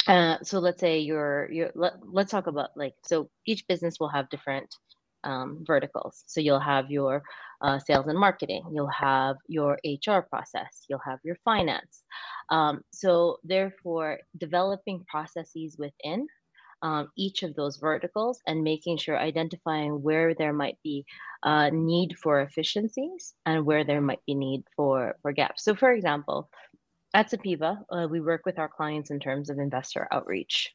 Uh, 0.06 0.36
so 0.42 0.58
let's 0.58 0.80
say 0.80 1.00
you're, 1.00 1.50
you're 1.50 1.70
let, 1.74 1.94
let's 2.04 2.30
talk 2.30 2.46
about 2.46 2.70
like, 2.76 2.94
so 3.04 3.28
each 3.46 3.66
business 3.66 3.98
will 3.98 4.08
have 4.08 4.30
different 4.30 4.74
um, 5.24 5.64
verticals. 5.66 6.22
So 6.26 6.40
you'll 6.40 6.60
have 6.60 6.90
your 6.90 7.22
uh, 7.60 7.78
sales 7.78 8.06
and 8.06 8.18
marketing, 8.18 8.62
you'll 8.72 8.86
have 8.88 9.36
your 9.48 9.78
HR 9.84 10.20
process, 10.20 10.84
you'll 10.88 11.00
have 11.04 11.18
your 11.24 11.36
finance. 11.44 12.02
Um, 12.50 12.82
so 12.92 13.38
therefore, 13.44 14.18
developing 14.36 15.04
processes 15.08 15.76
within 15.78 16.26
um, 16.82 17.08
each 17.16 17.42
of 17.42 17.54
those 17.54 17.76
verticals 17.78 18.40
and 18.46 18.62
making 18.62 18.98
sure 18.98 19.18
identifying 19.18 20.02
where 20.02 20.34
there 20.34 20.52
might 20.52 20.78
be 20.84 21.04
uh, 21.42 21.70
need 21.70 22.16
for 22.16 22.40
efficiencies 22.40 23.34
and 23.46 23.66
where 23.66 23.84
there 23.84 24.00
might 24.00 24.24
be 24.26 24.34
need 24.34 24.62
for 24.76 25.16
for 25.22 25.32
gaps. 25.32 25.64
So, 25.64 25.74
for 25.74 25.92
example, 25.92 26.48
at 27.14 27.30
Supiva, 27.30 27.78
uh, 27.90 28.06
we 28.08 28.20
work 28.20 28.42
with 28.44 28.58
our 28.58 28.68
clients 28.68 29.10
in 29.10 29.18
terms 29.18 29.50
of 29.50 29.58
investor 29.58 30.06
outreach 30.12 30.72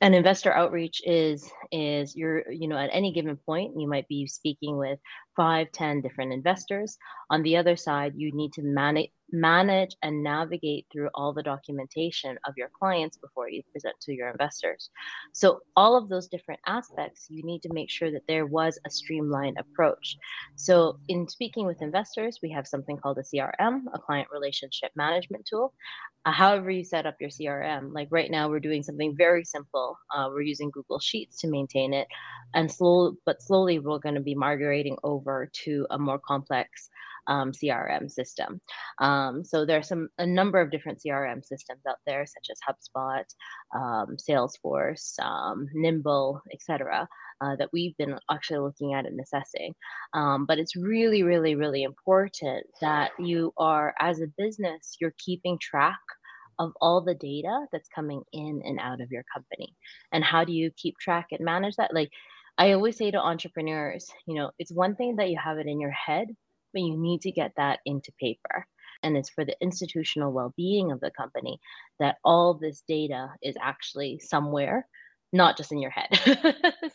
and 0.00 0.14
investor 0.14 0.52
outreach 0.52 1.00
is 1.04 1.50
is 1.70 2.14
you're 2.14 2.50
you 2.52 2.68
know 2.68 2.76
at 2.76 2.90
any 2.92 3.12
given 3.12 3.36
point 3.36 3.72
you 3.78 3.88
might 3.88 4.06
be 4.08 4.26
speaking 4.26 4.76
with 4.76 4.98
five 5.36 5.70
ten 5.72 6.00
different 6.00 6.32
investors. 6.32 6.96
On 7.30 7.42
the 7.42 7.56
other 7.56 7.76
side 7.76 8.12
you 8.16 8.32
need 8.32 8.52
to 8.54 8.62
manage 8.62 9.10
manage 9.32 9.96
and 10.02 10.22
navigate 10.22 10.86
through 10.92 11.08
all 11.14 11.32
the 11.32 11.42
documentation 11.42 12.38
of 12.46 12.54
your 12.56 12.68
clients 12.78 13.16
before 13.16 13.48
you 13.48 13.62
present 13.72 13.94
to 14.00 14.12
your 14.12 14.30
investors. 14.30 14.90
So, 15.32 15.60
all 15.76 15.96
of 15.96 16.08
those 16.08 16.28
different 16.28 16.60
aspects, 16.66 17.26
you 17.30 17.42
need 17.42 17.62
to 17.62 17.72
make 17.72 17.90
sure 17.90 18.10
that 18.10 18.26
there 18.28 18.46
was 18.46 18.78
a 18.86 18.90
streamlined 18.90 19.58
approach. 19.58 20.16
So, 20.56 20.98
in 21.08 21.28
speaking 21.28 21.66
with 21.66 21.82
investors, 21.82 22.38
we 22.42 22.50
have 22.50 22.66
something 22.66 22.98
called 22.98 23.18
a 23.18 23.22
CRM, 23.22 23.82
a 23.94 23.98
client 23.98 24.28
relationship 24.30 24.92
management 24.94 25.46
tool. 25.46 25.72
Uh, 26.24 26.30
however, 26.30 26.70
you 26.70 26.84
set 26.84 27.06
up 27.06 27.16
your 27.20 27.30
CRM, 27.30 27.92
like 27.92 28.08
right 28.10 28.30
now, 28.30 28.48
we're 28.48 28.60
doing 28.60 28.82
something 28.82 29.16
very 29.16 29.44
simple. 29.44 29.98
Uh, 30.14 30.28
we're 30.30 30.42
using 30.42 30.70
Google 30.70 31.00
Sheets 31.00 31.38
to 31.40 31.48
maintain 31.48 31.92
it, 31.94 32.06
and 32.54 32.70
slow 32.70 33.14
but 33.24 33.42
slowly, 33.42 33.78
we're 33.78 33.98
going 33.98 34.14
to 34.14 34.20
be 34.20 34.34
migrating 34.34 34.96
over 35.02 35.50
to 35.64 35.86
a 35.90 35.98
more 35.98 36.18
complex 36.18 36.90
um, 37.26 37.52
CRM 37.52 38.10
system. 38.10 38.60
Um, 38.98 39.44
so 39.44 39.64
there's 39.64 39.88
some 39.88 40.08
a 40.18 40.26
number 40.26 40.60
of 40.60 40.70
different 40.70 41.00
CRM 41.04 41.44
systems 41.44 41.80
out 41.88 41.98
there, 42.06 42.26
such 42.26 42.48
as 42.50 42.58
HubSpot, 42.68 43.24
um, 43.74 44.16
Salesforce, 44.16 45.18
um, 45.20 45.66
Nimble, 45.74 46.40
etc. 46.52 47.08
Uh, 47.40 47.56
that 47.56 47.70
we've 47.72 47.96
been 47.96 48.16
actually 48.30 48.60
looking 48.60 48.94
at 48.94 49.06
and 49.06 49.18
assessing. 49.20 49.74
Um, 50.14 50.46
but 50.46 50.58
it's 50.58 50.76
really, 50.76 51.22
really, 51.22 51.54
really 51.54 51.82
important 51.82 52.64
that 52.80 53.10
you 53.18 53.52
are, 53.56 53.94
as 54.00 54.20
a 54.20 54.28
business, 54.38 54.96
you're 55.00 55.14
keeping 55.18 55.58
track 55.60 55.98
of 56.58 56.72
all 56.80 57.00
the 57.00 57.14
data 57.14 57.66
that's 57.72 57.88
coming 57.88 58.22
in 58.32 58.62
and 58.64 58.78
out 58.78 59.00
of 59.00 59.10
your 59.10 59.24
company. 59.34 59.74
And 60.12 60.22
how 60.22 60.44
do 60.44 60.52
you 60.52 60.70
keep 60.76 60.96
track 60.98 61.28
and 61.32 61.44
manage 61.44 61.76
that? 61.76 61.94
Like 61.94 62.10
I 62.58 62.72
always 62.72 62.96
say 62.96 63.10
to 63.10 63.18
entrepreneurs, 63.18 64.08
you 64.26 64.34
know, 64.34 64.50
it's 64.58 64.72
one 64.72 64.94
thing 64.94 65.16
that 65.16 65.30
you 65.30 65.38
have 65.42 65.58
it 65.58 65.66
in 65.66 65.80
your 65.80 65.90
head 65.90 66.28
but 66.72 66.82
you 66.82 66.96
need 66.96 67.22
to 67.22 67.32
get 67.32 67.52
that 67.56 67.80
into 67.86 68.12
paper. 68.20 68.66
And 69.02 69.16
it's 69.16 69.30
for 69.30 69.44
the 69.44 69.56
institutional 69.60 70.32
well 70.32 70.54
being 70.56 70.92
of 70.92 71.00
the 71.00 71.10
company 71.10 71.58
that 71.98 72.16
all 72.24 72.54
this 72.54 72.82
data 72.86 73.30
is 73.42 73.56
actually 73.60 74.20
somewhere, 74.20 74.86
not 75.32 75.56
just 75.56 75.72
in 75.72 75.80
your 75.80 75.90
head. 75.90 76.08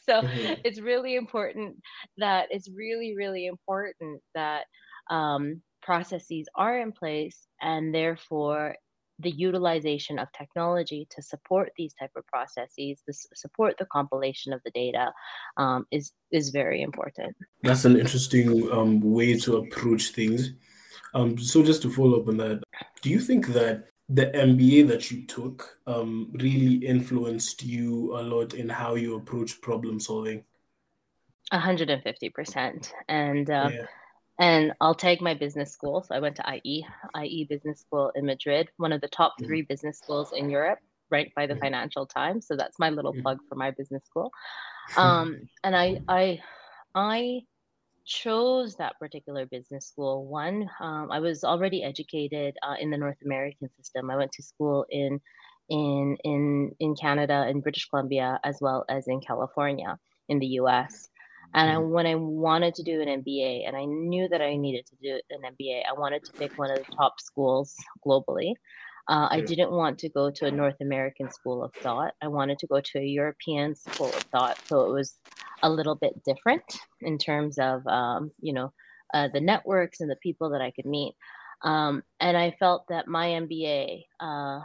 so 0.06 0.22
mm-hmm. 0.22 0.54
it's 0.64 0.80
really 0.80 1.16
important 1.16 1.76
that 2.18 2.48
it's 2.50 2.70
really, 2.70 3.16
really 3.16 3.46
important 3.46 4.22
that 4.36 4.66
um, 5.10 5.62
processes 5.82 6.48
are 6.56 6.80
in 6.80 6.92
place 6.92 7.48
and 7.62 7.94
therefore 7.94 8.76
the 9.20 9.32
utilization 9.32 10.20
of 10.20 10.32
technology 10.32 11.08
to 11.10 11.22
support 11.22 11.72
these 11.78 11.94
type 11.94 12.12
of 12.16 12.26
processes, 12.28 13.02
to 13.06 13.14
support 13.34 13.76
the 13.78 13.86
compilation 13.86 14.54
of 14.54 14.62
the 14.64 14.72
data, 14.72 15.12
um, 15.58 15.86
is 15.92 16.12
is 16.32 16.50
very 16.50 16.82
important. 16.82 17.36
That's 17.64 17.86
an 17.86 18.00
interesting 18.00 18.72
um, 18.72 19.00
way 19.02 19.38
to 19.40 19.58
approach 19.58 20.10
things. 20.10 20.52
Um, 21.14 21.38
so 21.38 21.64
just 21.64 21.82
to 21.84 21.90
follow 21.90 22.22
up 22.22 22.28
on 22.28 22.38
that, 22.38 22.64
do 23.02 23.10
you 23.10 23.20
think 23.20 23.48
that 23.48 23.88
the 24.10 24.28
MBA 24.28 24.88
that 24.88 25.12
you 25.12 25.26
took 25.26 25.80
um, 25.88 26.32
really 26.34 26.76
influenced 26.86 27.64
you 27.64 28.18
a 28.18 28.22
lot 28.22 28.54
in 28.54 28.70
how 28.70 28.96
you 28.96 29.16
approach 29.16 29.60
problem 29.62 30.00
solving? 30.00 30.44
150%. 31.52 32.92
And 33.08 33.50
uh, 33.50 33.70
yeah. 33.74 33.86
And 34.40 34.74
I'll 34.80 34.96
take 34.96 35.22
my 35.22 35.34
business 35.34 35.72
school. 35.72 36.04
So 36.04 36.14
I 36.14 36.20
went 36.20 36.36
to 36.36 36.60
IE, 36.64 36.86
IE 37.24 37.46
Business 37.46 37.82
School 37.82 38.12
in 38.16 38.26
Madrid, 38.26 38.70
one 38.78 38.92
of 38.92 39.02
the 39.02 39.08
top 39.08 39.34
mm-hmm. 39.34 39.46
three 39.46 39.62
business 39.64 39.98
schools 39.98 40.32
in 40.32 40.50
Europe, 40.50 40.80
ranked 41.10 41.34
by 41.36 41.48
the. 41.48 41.56
Financial 41.56 42.06
Times. 42.06 42.48
So 42.48 42.56
that's 42.56 42.80
my 42.80 42.90
little 42.90 43.14
plug 43.22 43.40
for 43.50 43.56
my 43.56 43.72
business 43.72 44.04
school. 44.06 44.32
Um, 44.96 45.50
and 45.66 45.76
I, 45.76 46.00
I, 46.08 46.40
I 46.96 47.42
chose 48.06 48.78
that 48.78 48.98
particular 49.00 49.46
business 49.46 49.86
school. 49.86 50.26
One, 50.26 50.70
um, 50.80 51.12
I 51.12 51.20
was 51.20 51.44
already 51.44 51.84
educated 51.84 52.56
uh, 52.64 52.76
in 52.80 52.90
the 52.90 52.98
North 52.98 53.18
American 53.26 53.70
system. 53.76 54.10
I 54.10 54.16
went 54.16 54.32
to 54.32 54.44
school 54.44 54.86
in, 54.90 55.20
in, 55.68 56.18
in, 56.24 56.72
in 56.80 56.96
Canada, 56.96 57.48
in 57.50 57.60
British 57.60 57.90
Columbia, 57.90 58.40
as 58.46 58.60
well 58.62 58.86
as 58.88 59.10
in 59.10 59.20
California, 59.20 60.00
in 60.30 60.40
the 60.40 60.48
U.S. 60.62 61.10
And 61.54 61.70
I, 61.70 61.76
mm-hmm. 61.76 61.90
when 61.90 62.06
I 62.06 62.16
wanted 62.16 62.76
to 62.76 62.84
do 62.84 63.02
an 63.02 63.08
MBA, 63.24 63.68
and 63.68 63.76
I 63.76 63.86
knew 63.86 64.28
that 64.28 64.42
I 64.42 64.56
needed 64.56 64.86
to 64.88 64.96
do 65.02 65.20
an 65.32 65.42
MBA, 65.42 65.84
I 65.90 66.00
wanted 66.00 66.24
to 66.26 66.34
pick 66.34 66.58
one 66.58 66.72
of 66.72 66.78
the 66.78 66.92
top 66.96 67.20
schools 67.20 67.76
globally. 68.06 68.54
Uh, 69.10 69.28
I 69.32 69.40
didn't 69.40 69.72
want 69.72 70.00
to 70.00 70.10
go 70.10 70.30
to 70.30 70.48
a 70.48 70.52
North 70.52 70.76
American 70.82 71.32
school 71.32 71.64
of 71.64 71.74
thought. 71.74 72.14
I 72.22 72.28
wanted 72.28 72.60
to 72.60 72.68
go 72.68 72.82
to 72.82 73.00
a 73.00 73.04
European 73.04 73.74
school 73.76 74.08
of 74.08 74.24
thought. 74.24 74.60
So 74.68 74.82
it 74.82 74.94
was 74.94 75.16
a 75.64 75.70
little 75.70 75.96
bit 75.96 76.22
different 76.26 76.64
in 77.02 77.18
terms 77.18 77.58
of, 77.58 77.88
um, 77.88 78.32
you 78.42 78.52
know, 78.52 78.74
uh, 79.14 79.30
the 79.34 79.40
networks 79.40 80.02
and 80.02 80.12
the 80.12 80.18
people 80.18 80.50
that 80.50 80.62
I 80.62 80.72
could 80.72 80.86
meet. 80.86 81.16
Um, 81.62 82.04
and 82.20 82.36
I 82.36 82.52
felt 82.60 82.86
that 82.90 83.08
my 83.08 83.28
MBA, 83.28 84.04
uh, 84.20 84.60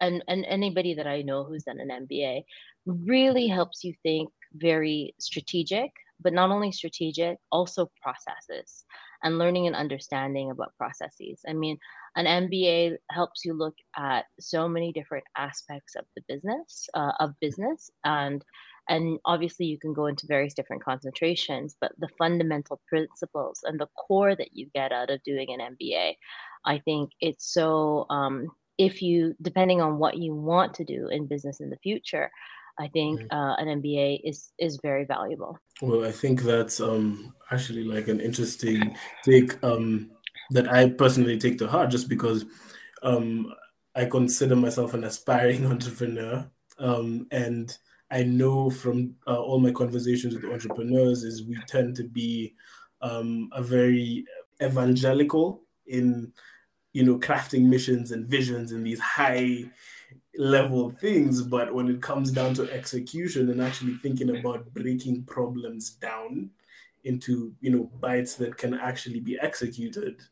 and, 0.00 0.24
and 0.26 0.46
anybody 0.48 0.94
that 0.94 1.06
I 1.06 1.20
know 1.20 1.44
who's 1.44 1.64
done 1.64 1.78
an 1.78 2.06
MBA, 2.06 2.44
really 2.86 3.46
helps 3.46 3.84
you 3.84 3.94
think 4.02 4.30
very 4.54 5.14
strategic 5.18 5.92
but 6.22 6.32
not 6.32 6.50
only 6.50 6.72
strategic, 6.72 7.38
also 7.50 7.90
processes 8.00 8.84
and 9.22 9.38
learning 9.38 9.66
and 9.66 9.76
understanding 9.76 10.50
about 10.50 10.76
processes. 10.76 11.40
I 11.48 11.52
mean, 11.52 11.78
an 12.16 12.26
MBA 12.26 12.96
helps 13.10 13.44
you 13.44 13.54
look 13.54 13.76
at 13.96 14.24
so 14.40 14.68
many 14.68 14.92
different 14.92 15.24
aspects 15.36 15.94
of 15.94 16.04
the 16.16 16.22
business, 16.28 16.88
uh, 16.94 17.12
of 17.20 17.34
business, 17.40 17.90
and 18.04 18.44
and 18.88 19.20
obviously 19.24 19.66
you 19.66 19.78
can 19.78 19.92
go 19.92 20.06
into 20.06 20.26
various 20.26 20.54
different 20.54 20.82
concentrations, 20.84 21.76
but 21.80 21.92
the 21.98 22.08
fundamental 22.18 22.80
principles 22.88 23.60
and 23.64 23.78
the 23.78 23.86
core 23.96 24.34
that 24.34 24.56
you 24.56 24.68
get 24.74 24.90
out 24.90 25.08
of 25.08 25.22
doing 25.22 25.48
an 25.52 25.76
MBA, 25.76 26.16
I 26.64 26.78
think 26.78 27.10
it's 27.20 27.52
so. 27.52 28.06
Um, 28.10 28.48
if 28.78 29.02
you, 29.02 29.36
depending 29.40 29.80
on 29.80 29.98
what 29.98 30.16
you 30.16 30.34
want 30.34 30.74
to 30.74 30.84
do 30.84 31.08
in 31.08 31.26
business 31.26 31.60
in 31.60 31.70
the 31.70 31.76
future, 31.76 32.30
I 32.78 32.88
think 32.88 33.20
uh, 33.30 33.54
an 33.58 33.82
MBA 33.82 34.20
is 34.24 34.52
is 34.58 34.78
very 34.82 35.04
valuable. 35.04 35.58
Well, 35.80 36.04
I 36.04 36.12
think 36.12 36.42
that's 36.42 36.80
um, 36.80 37.34
actually 37.50 37.84
like 37.84 38.08
an 38.08 38.20
interesting 38.20 38.96
take 39.24 39.62
um, 39.62 40.10
that 40.50 40.72
I 40.72 40.88
personally 40.90 41.38
take 41.38 41.58
to 41.58 41.68
heart, 41.68 41.90
just 41.90 42.08
because 42.08 42.44
um, 43.02 43.52
I 43.94 44.06
consider 44.06 44.56
myself 44.56 44.94
an 44.94 45.04
aspiring 45.04 45.66
entrepreneur, 45.70 46.50
um, 46.78 47.26
and 47.30 47.76
I 48.10 48.22
know 48.24 48.70
from 48.70 49.14
uh, 49.26 49.40
all 49.40 49.58
my 49.58 49.72
conversations 49.72 50.34
with 50.34 50.44
entrepreneurs 50.44 51.24
is 51.24 51.46
we 51.46 51.56
tend 51.66 51.96
to 51.96 52.04
be 52.04 52.54
um, 53.00 53.48
a 53.52 53.62
very 53.62 54.24
evangelical 54.62 55.62
in 55.86 56.32
you 56.92 57.02
know 57.02 57.18
crafting 57.18 57.64
missions 57.64 58.12
and 58.12 58.28
visions 58.28 58.72
and 58.72 58.86
these 58.86 59.00
high 59.00 59.64
level 60.36 60.90
things, 60.90 61.42
but 61.42 61.72
when 61.74 61.88
it 61.88 62.00
comes 62.00 62.30
down 62.30 62.54
to 62.54 62.72
execution 62.72 63.50
and 63.50 63.62
actually 63.62 63.94
thinking 63.94 64.36
about 64.36 64.72
breaking 64.74 65.24
problems 65.24 65.90
down 65.90 66.50
into 67.04 67.52
you 67.60 67.70
know 67.70 67.90
bites 68.00 68.36
that 68.36 68.56
can 68.56 68.74
actually 68.74 69.20
be 69.20 69.38
executed, 69.40 70.22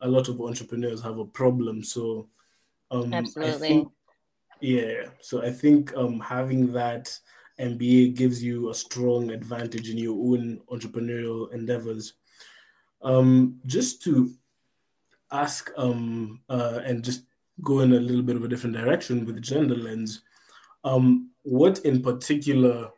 a 0.00 0.08
lot 0.08 0.28
of 0.28 0.40
entrepreneurs 0.40 1.02
have 1.02 1.18
a 1.18 1.24
problem. 1.24 1.82
So 1.82 2.28
um, 2.90 3.12
absolutely, 3.12 3.68
think, 3.68 3.88
yeah. 4.60 5.08
So 5.20 5.42
I 5.42 5.50
think 5.50 5.94
um, 5.96 6.20
having 6.20 6.72
that 6.72 7.18
MBA 7.58 8.14
gives 8.14 8.42
you 8.42 8.70
a 8.70 8.74
strong 8.74 9.30
advantage 9.30 9.90
in 9.90 9.98
your 9.98 10.14
own 10.14 10.60
entrepreneurial 10.70 11.52
endeavors. 11.52 12.14
Um, 13.02 13.60
just 13.66 14.02
to 14.02 14.32
ask 15.30 15.70
um, 15.76 16.40
uh, 16.48 16.80
and 16.84 17.04
just 17.04 17.22
go 17.62 17.80
in 17.80 17.92
a 17.92 18.00
little 18.00 18.22
bit 18.22 18.36
of 18.36 18.44
a 18.44 18.48
different 18.48 18.76
direction 18.76 19.24
with 19.24 19.42
gender 19.42 19.76
lens. 19.76 20.22
Um, 20.84 21.30
what 21.42 21.80
in 21.80 22.02
particular 22.02 22.90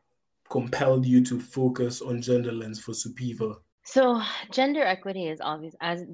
compelled 0.50 1.06
you 1.06 1.24
to 1.24 1.40
focus 1.40 2.02
on 2.02 2.20
gender 2.20 2.52
lens 2.52 2.80
for 2.80 2.92
Supiva? 2.92 3.56
So, 3.84 4.22
gender 4.50 4.84
equity 4.84 5.28
is 5.28 5.40
obvious 5.40 5.74
as 5.80 6.04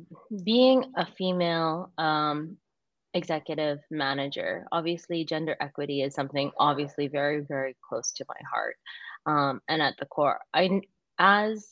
being 0.44 0.92
a 0.96 1.06
female 1.06 1.92
um, 1.98 2.56
executive 3.14 3.78
manager. 3.90 4.66
Obviously, 4.72 5.24
gender 5.24 5.56
equity 5.60 6.02
is 6.02 6.14
something 6.14 6.52
obviously 6.58 7.08
very, 7.08 7.40
very 7.40 7.76
close 7.86 8.12
to 8.12 8.24
my 8.28 8.36
heart 8.52 8.76
um, 9.26 9.60
and 9.68 9.82
at 9.82 9.94
the 9.98 10.06
core. 10.06 10.38
I, 10.54 10.80
as 11.18 11.66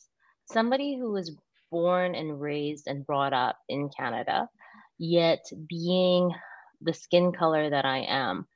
somebody 0.51 0.97
who 0.97 1.11
was 1.11 1.35
born 1.71 2.15
and 2.15 2.39
raised 2.39 2.87
and 2.87 3.05
brought 3.05 3.33
up 3.33 3.57
in 3.69 3.89
Canada, 3.89 4.49
yet 4.97 5.43
being 5.67 6.31
the 6.81 6.93
skin 6.93 7.31
color 7.31 7.69
that 7.69 7.85
I 7.85 7.99
am, 8.07 8.47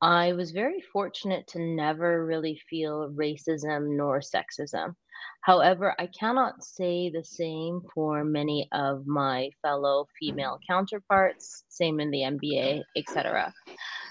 I 0.00 0.32
was 0.32 0.50
very 0.50 0.80
fortunate 0.92 1.46
to 1.48 1.60
never 1.60 2.26
really 2.26 2.60
feel 2.68 3.10
racism 3.10 3.96
nor 3.96 4.20
sexism. 4.20 4.96
However, 5.42 5.94
I 5.98 6.06
cannot 6.06 6.64
say 6.64 7.10
the 7.10 7.22
same 7.22 7.82
for 7.94 8.24
many 8.24 8.68
of 8.72 9.06
my 9.06 9.50
fellow 9.62 10.06
female 10.18 10.58
counterparts, 10.68 11.64
same 11.68 12.00
in 12.00 12.10
the 12.10 12.22
MBA, 12.22 12.82
etc. 12.96 13.54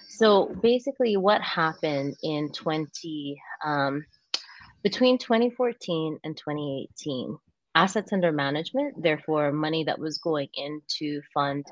So 0.10 0.54
basically, 0.62 1.18
what 1.18 1.42
happened 1.42 2.16
in 2.24 2.52
20 2.52 3.42
um, 3.64 4.06
between 4.84 5.18
2014 5.18 6.20
and 6.24 6.36
2018, 6.36 7.38
assets 7.76 8.14
under 8.14 8.32
management, 8.32 9.02
therefore 9.02 9.52
money 9.52 9.84
that 9.84 10.00
was 10.00 10.18
going 10.18 10.50
in 10.54 10.82
to 11.00 11.22
fund 11.34 11.66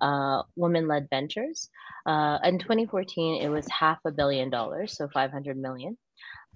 uh, 0.00 0.42
women-led 0.56 1.08
ventures. 1.10 1.68
Uh, 2.04 2.38
in 2.44 2.58
2014, 2.58 3.42
it 3.42 3.48
was 3.48 3.66
half 3.68 3.98
a 4.04 4.12
billion 4.12 4.50
dollars, 4.50 4.96
so 4.96 5.08
500 5.08 5.56
million. 5.56 5.96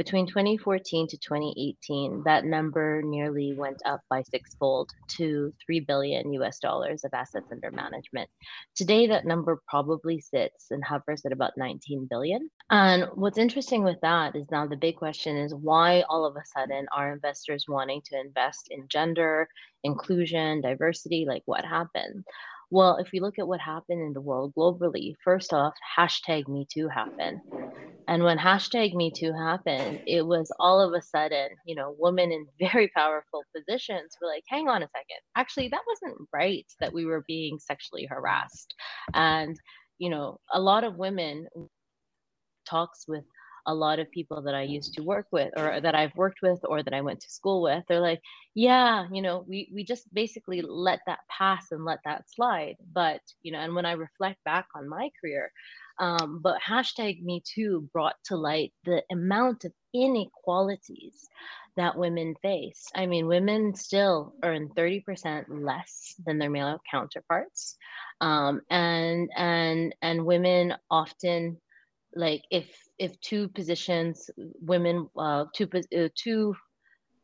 Between 0.00 0.26
2014 0.26 1.08
to 1.08 1.18
2018, 1.18 2.22
that 2.24 2.46
number 2.46 3.02
nearly 3.02 3.52
went 3.52 3.82
up 3.84 4.00
by 4.08 4.22
sixfold 4.22 4.90
to 5.08 5.52
3 5.66 5.80
billion 5.80 6.32
US 6.32 6.58
dollars 6.58 7.04
of 7.04 7.12
assets 7.12 7.52
under 7.52 7.70
management. 7.70 8.30
Today, 8.74 9.08
that 9.08 9.26
number 9.26 9.60
probably 9.68 10.18
sits 10.18 10.70
and 10.70 10.82
hovers 10.82 11.26
at 11.26 11.32
about 11.32 11.58
19 11.58 12.06
billion. 12.08 12.48
And 12.70 13.08
what's 13.14 13.36
interesting 13.36 13.82
with 13.84 14.00
that 14.00 14.36
is 14.36 14.50
now 14.50 14.66
the 14.66 14.74
big 14.74 14.96
question 14.96 15.36
is 15.36 15.54
why 15.54 16.00
all 16.08 16.24
of 16.24 16.34
a 16.34 16.46
sudden 16.46 16.86
are 16.96 17.12
investors 17.12 17.66
wanting 17.68 18.00
to 18.06 18.18
invest 18.18 18.68
in 18.70 18.88
gender, 18.88 19.48
inclusion, 19.84 20.62
diversity? 20.62 21.26
Like 21.28 21.42
what 21.44 21.66
happened? 21.66 22.24
Well, 22.70 22.96
if 22.96 23.10
we 23.12 23.20
look 23.20 23.38
at 23.38 23.48
what 23.48 23.60
happened 23.60 24.00
in 24.02 24.12
the 24.14 24.20
world 24.20 24.54
globally, 24.56 25.14
first 25.24 25.52
off, 25.52 25.74
hashtag 25.98 26.48
Me 26.48 26.66
Too 26.72 26.88
happened. 26.88 27.40
And 28.08 28.24
when 28.24 28.38
hashtag 28.38 28.94
Me 28.94 29.12
Too 29.12 29.32
happened, 29.32 30.00
it 30.06 30.26
was 30.26 30.52
all 30.60 30.80
of 30.80 30.94
a 30.94 31.02
sudden, 31.02 31.50
you 31.66 31.74
know, 31.76 31.94
women 31.98 32.32
in 32.32 32.46
very 32.60 32.88
powerful 32.96 33.44
positions 33.56 34.16
were 34.20 34.28
like, 34.28 34.44
hang 34.48 34.68
on 34.68 34.82
a 34.82 34.88
second, 34.88 35.20
actually, 35.36 35.68
that 35.68 35.82
wasn't 35.86 36.28
right 36.32 36.66
that 36.80 36.92
we 36.92 37.06
were 37.06 37.24
being 37.28 37.58
sexually 37.58 38.06
harassed. 38.06 38.74
And, 39.14 39.56
you 39.98 40.10
know, 40.10 40.38
a 40.52 40.60
lot 40.60 40.84
of 40.84 40.96
women 40.96 41.48
talks 42.66 43.06
with 43.08 43.24
a 43.66 43.74
lot 43.74 43.98
of 43.98 44.10
people 44.10 44.42
that 44.42 44.54
I 44.54 44.62
used 44.62 44.94
to 44.94 45.02
work 45.02 45.26
with 45.30 45.52
or 45.56 45.80
that 45.80 45.94
I've 45.94 46.14
worked 46.16 46.40
with 46.42 46.60
or 46.64 46.82
that 46.82 46.94
I 46.94 47.00
went 47.00 47.20
to 47.20 47.30
school 47.30 47.62
with, 47.62 47.84
they're 47.88 48.00
like, 48.00 48.20
yeah, 48.54 49.06
you 49.12 49.22
know, 49.22 49.44
we, 49.48 49.70
we 49.72 49.84
just 49.84 50.12
basically 50.12 50.62
let 50.62 51.00
that 51.06 51.20
pass 51.28 51.72
and 51.72 51.84
let 51.84 52.00
that 52.04 52.24
slide. 52.30 52.76
But, 52.92 53.20
you 53.42 53.52
know, 53.52 53.60
and 53.60 53.74
when 53.74 53.86
I 53.86 53.92
reflect 53.92 54.42
back 54.44 54.66
on 54.74 54.88
my 54.88 55.10
career, 55.20 55.52
um, 55.98 56.40
but 56.42 56.60
hashtag 56.66 57.22
Me 57.22 57.42
Too 57.44 57.88
brought 57.92 58.16
to 58.24 58.36
light 58.36 58.72
the 58.84 59.02
amount 59.12 59.64
of 59.64 59.72
inequalities 59.92 61.28
that 61.76 61.96
women 61.96 62.34
face. 62.42 62.86
I 62.94 63.06
mean, 63.06 63.26
women 63.26 63.74
still 63.74 64.34
earn 64.42 64.70
30% 64.70 65.44
less 65.48 66.14
than 66.24 66.38
their 66.38 66.50
male 66.50 66.80
counterparts. 66.90 67.76
Um, 68.20 68.62
and 68.70 69.30
and 69.36 69.94
and 70.02 70.24
women 70.24 70.74
often 70.90 71.58
like 72.14 72.42
if 72.50 72.66
if 73.00 73.18
two 73.20 73.48
positions 73.48 74.30
women 74.60 75.08
uh, 75.16 75.46
two 75.54 75.68
uh, 75.74 76.08
two 76.14 76.54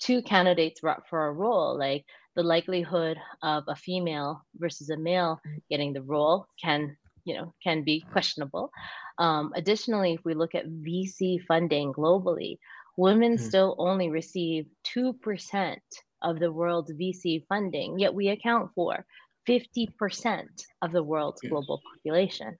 two 0.00 0.22
candidates 0.22 0.80
for 1.08 1.26
a 1.26 1.32
role 1.32 1.78
like 1.78 2.04
the 2.34 2.42
likelihood 2.42 3.16
of 3.42 3.64
a 3.68 3.76
female 3.76 4.42
versus 4.56 4.90
a 4.90 4.96
male 4.96 5.40
getting 5.70 5.92
the 5.92 6.02
role 6.02 6.46
can 6.62 6.96
you 7.24 7.34
know 7.34 7.54
can 7.62 7.84
be 7.84 8.04
questionable 8.12 8.70
um, 9.18 9.52
additionally 9.54 10.14
if 10.14 10.24
we 10.24 10.34
look 10.34 10.54
at 10.54 10.66
vc 10.66 11.44
funding 11.46 11.92
globally 11.92 12.58
women 12.96 13.36
mm-hmm. 13.36 13.44
still 13.44 13.74
only 13.78 14.08
receive 14.08 14.66
2% 14.96 15.76
of 16.22 16.38
the 16.38 16.50
world's 16.50 16.92
vc 16.92 17.44
funding 17.48 17.98
yet 17.98 18.14
we 18.14 18.28
account 18.28 18.70
for 18.74 19.04
50% 19.46 20.46
of 20.82 20.92
the 20.92 21.02
world's 21.02 21.40
yes. 21.42 21.50
global 21.50 21.80
population 21.92 22.56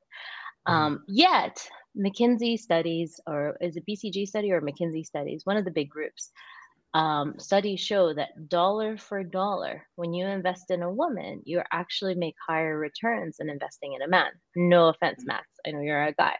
mm-hmm. 0.68 0.72
um, 0.72 1.05
yet 1.09 1.66
McKinsey 1.96 2.59
studies, 2.59 3.20
or 3.26 3.56
is 3.61 3.76
it 3.76 3.87
BCG 3.87 4.26
study 4.26 4.52
or 4.52 4.61
McKinsey 4.61 5.04
studies? 5.04 5.46
One 5.46 5.56
of 5.56 5.64
the 5.64 5.70
big 5.70 5.88
groups. 5.88 6.30
Um, 6.94 7.35
studies 7.38 7.80
show 7.80 8.14
that 8.14 8.48
dollar 8.48 8.96
for 8.96 9.22
dollar, 9.22 9.87
when 9.96 10.14
you 10.14 10.26
invest 10.26 10.70
in 10.70 10.82
a 10.82 10.90
woman, 10.90 11.42
you 11.44 11.62
actually 11.72 12.14
make 12.14 12.37
higher 12.46 12.78
returns 12.78 13.37
than 13.37 13.50
investing 13.50 13.94
in 13.94 14.02
a 14.02 14.09
man. 14.09 14.30
No 14.57 14.88
offense, 14.88 15.23
Max. 15.27 15.47
I 15.66 15.73
know 15.73 15.81
you're 15.81 16.03
a 16.03 16.12
guy. 16.12 16.37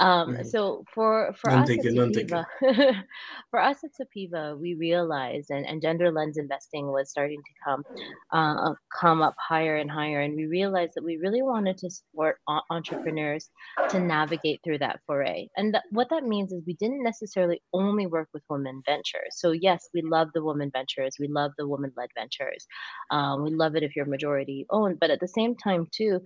Um, 0.00 0.34
right. 0.34 0.46
So 0.46 0.84
for 0.94 1.34
for 1.34 1.52
us, 1.52 1.76
at 1.78 1.88
Supiva, 1.88 2.46
for 3.50 3.60
us 3.60 3.76
at 3.84 3.90
Supiva, 4.00 4.58
we 4.58 4.74
realized, 4.74 5.50
and, 5.50 5.66
and 5.66 5.82
gender 5.82 6.10
lens 6.10 6.38
investing 6.38 6.86
was 6.86 7.10
starting 7.10 7.42
to 7.42 7.52
come 7.62 7.84
uh, 8.32 8.72
come 8.98 9.20
up 9.20 9.34
higher 9.38 9.76
and 9.76 9.90
higher, 9.90 10.22
and 10.22 10.34
we 10.36 10.46
realized 10.46 10.92
that 10.96 11.04
we 11.04 11.18
really 11.18 11.42
wanted 11.42 11.76
to 11.78 11.90
support 11.90 12.38
entrepreneurs 12.70 13.50
to 13.90 14.00
navigate 14.00 14.60
through 14.64 14.78
that 14.78 15.00
foray. 15.06 15.48
And 15.58 15.74
th- 15.74 15.84
what 15.90 16.08
that 16.08 16.24
means 16.24 16.52
is 16.52 16.62
we 16.66 16.74
didn't 16.74 17.02
necessarily 17.02 17.60
only 17.74 18.06
work 18.06 18.28
with 18.32 18.42
women 18.48 18.82
ventures. 18.86 19.32
So 19.36 19.52
yes, 19.52 19.86
we 19.92 20.00
love 20.00 20.28
the 20.32 20.42
women 20.42 20.70
ventures, 20.72 21.16
we 21.20 21.28
love 21.28 21.52
the 21.58 21.68
woman 21.68 21.92
led 21.94 22.08
ventures, 22.18 22.66
um, 23.10 23.44
we 23.44 23.50
love 23.50 23.76
it 23.76 23.82
if 23.82 23.94
you're 23.94 24.06
majority 24.06 24.64
owned, 24.70 24.98
but 24.98 25.10
at 25.10 25.20
the 25.20 25.28
same 25.28 25.56
time 25.56 25.88
too 25.92 26.20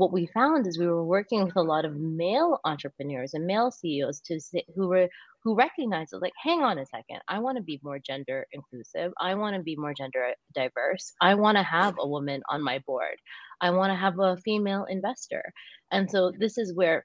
what 0.00 0.12
we 0.14 0.26
found 0.32 0.66
is 0.66 0.78
we 0.78 0.86
were 0.86 1.04
working 1.04 1.44
with 1.44 1.56
a 1.56 1.62
lot 1.62 1.84
of 1.84 1.94
male 1.94 2.58
entrepreneurs 2.64 3.34
and 3.34 3.46
male 3.46 3.70
CEOs 3.70 4.20
to 4.22 4.40
say, 4.40 4.64
who 4.74 4.88
were 4.88 5.10
who 5.44 5.54
recognized 5.54 6.14
like, 6.22 6.32
hang 6.42 6.62
on 6.62 6.78
a 6.78 6.86
second, 6.86 7.20
I 7.28 7.38
want 7.40 7.58
to 7.58 7.62
be 7.62 7.78
more 7.82 7.98
gender 7.98 8.46
inclusive. 8.50 9.12
I 9.20 9.34
want 9.34 9.56
to 9.56 9.62
be 9.62 9.76
more 9.76 9.92
gender 9.92 10.32
diverse. 10.54 11.12
I 11.20 11.34
want 11.34 11.58
to 11.58 11.62
have 11.62 11.96
a 11.98 12.08
woman 12.08 12.40
on 12.48 12.62
my 12.62 12.78
board. 12.86 13.16
I 13.60 13.72
want 13.72 13.90
to 13.90 13.96
have 13.96 14.18
a 14.18 14.38
female 14.38 14.86
investor. 14.88 15.42
And 15.90 16.10
so 16.10 16.32
this 16.38 16.56
is 16.56 16.74
where 16.74 17.04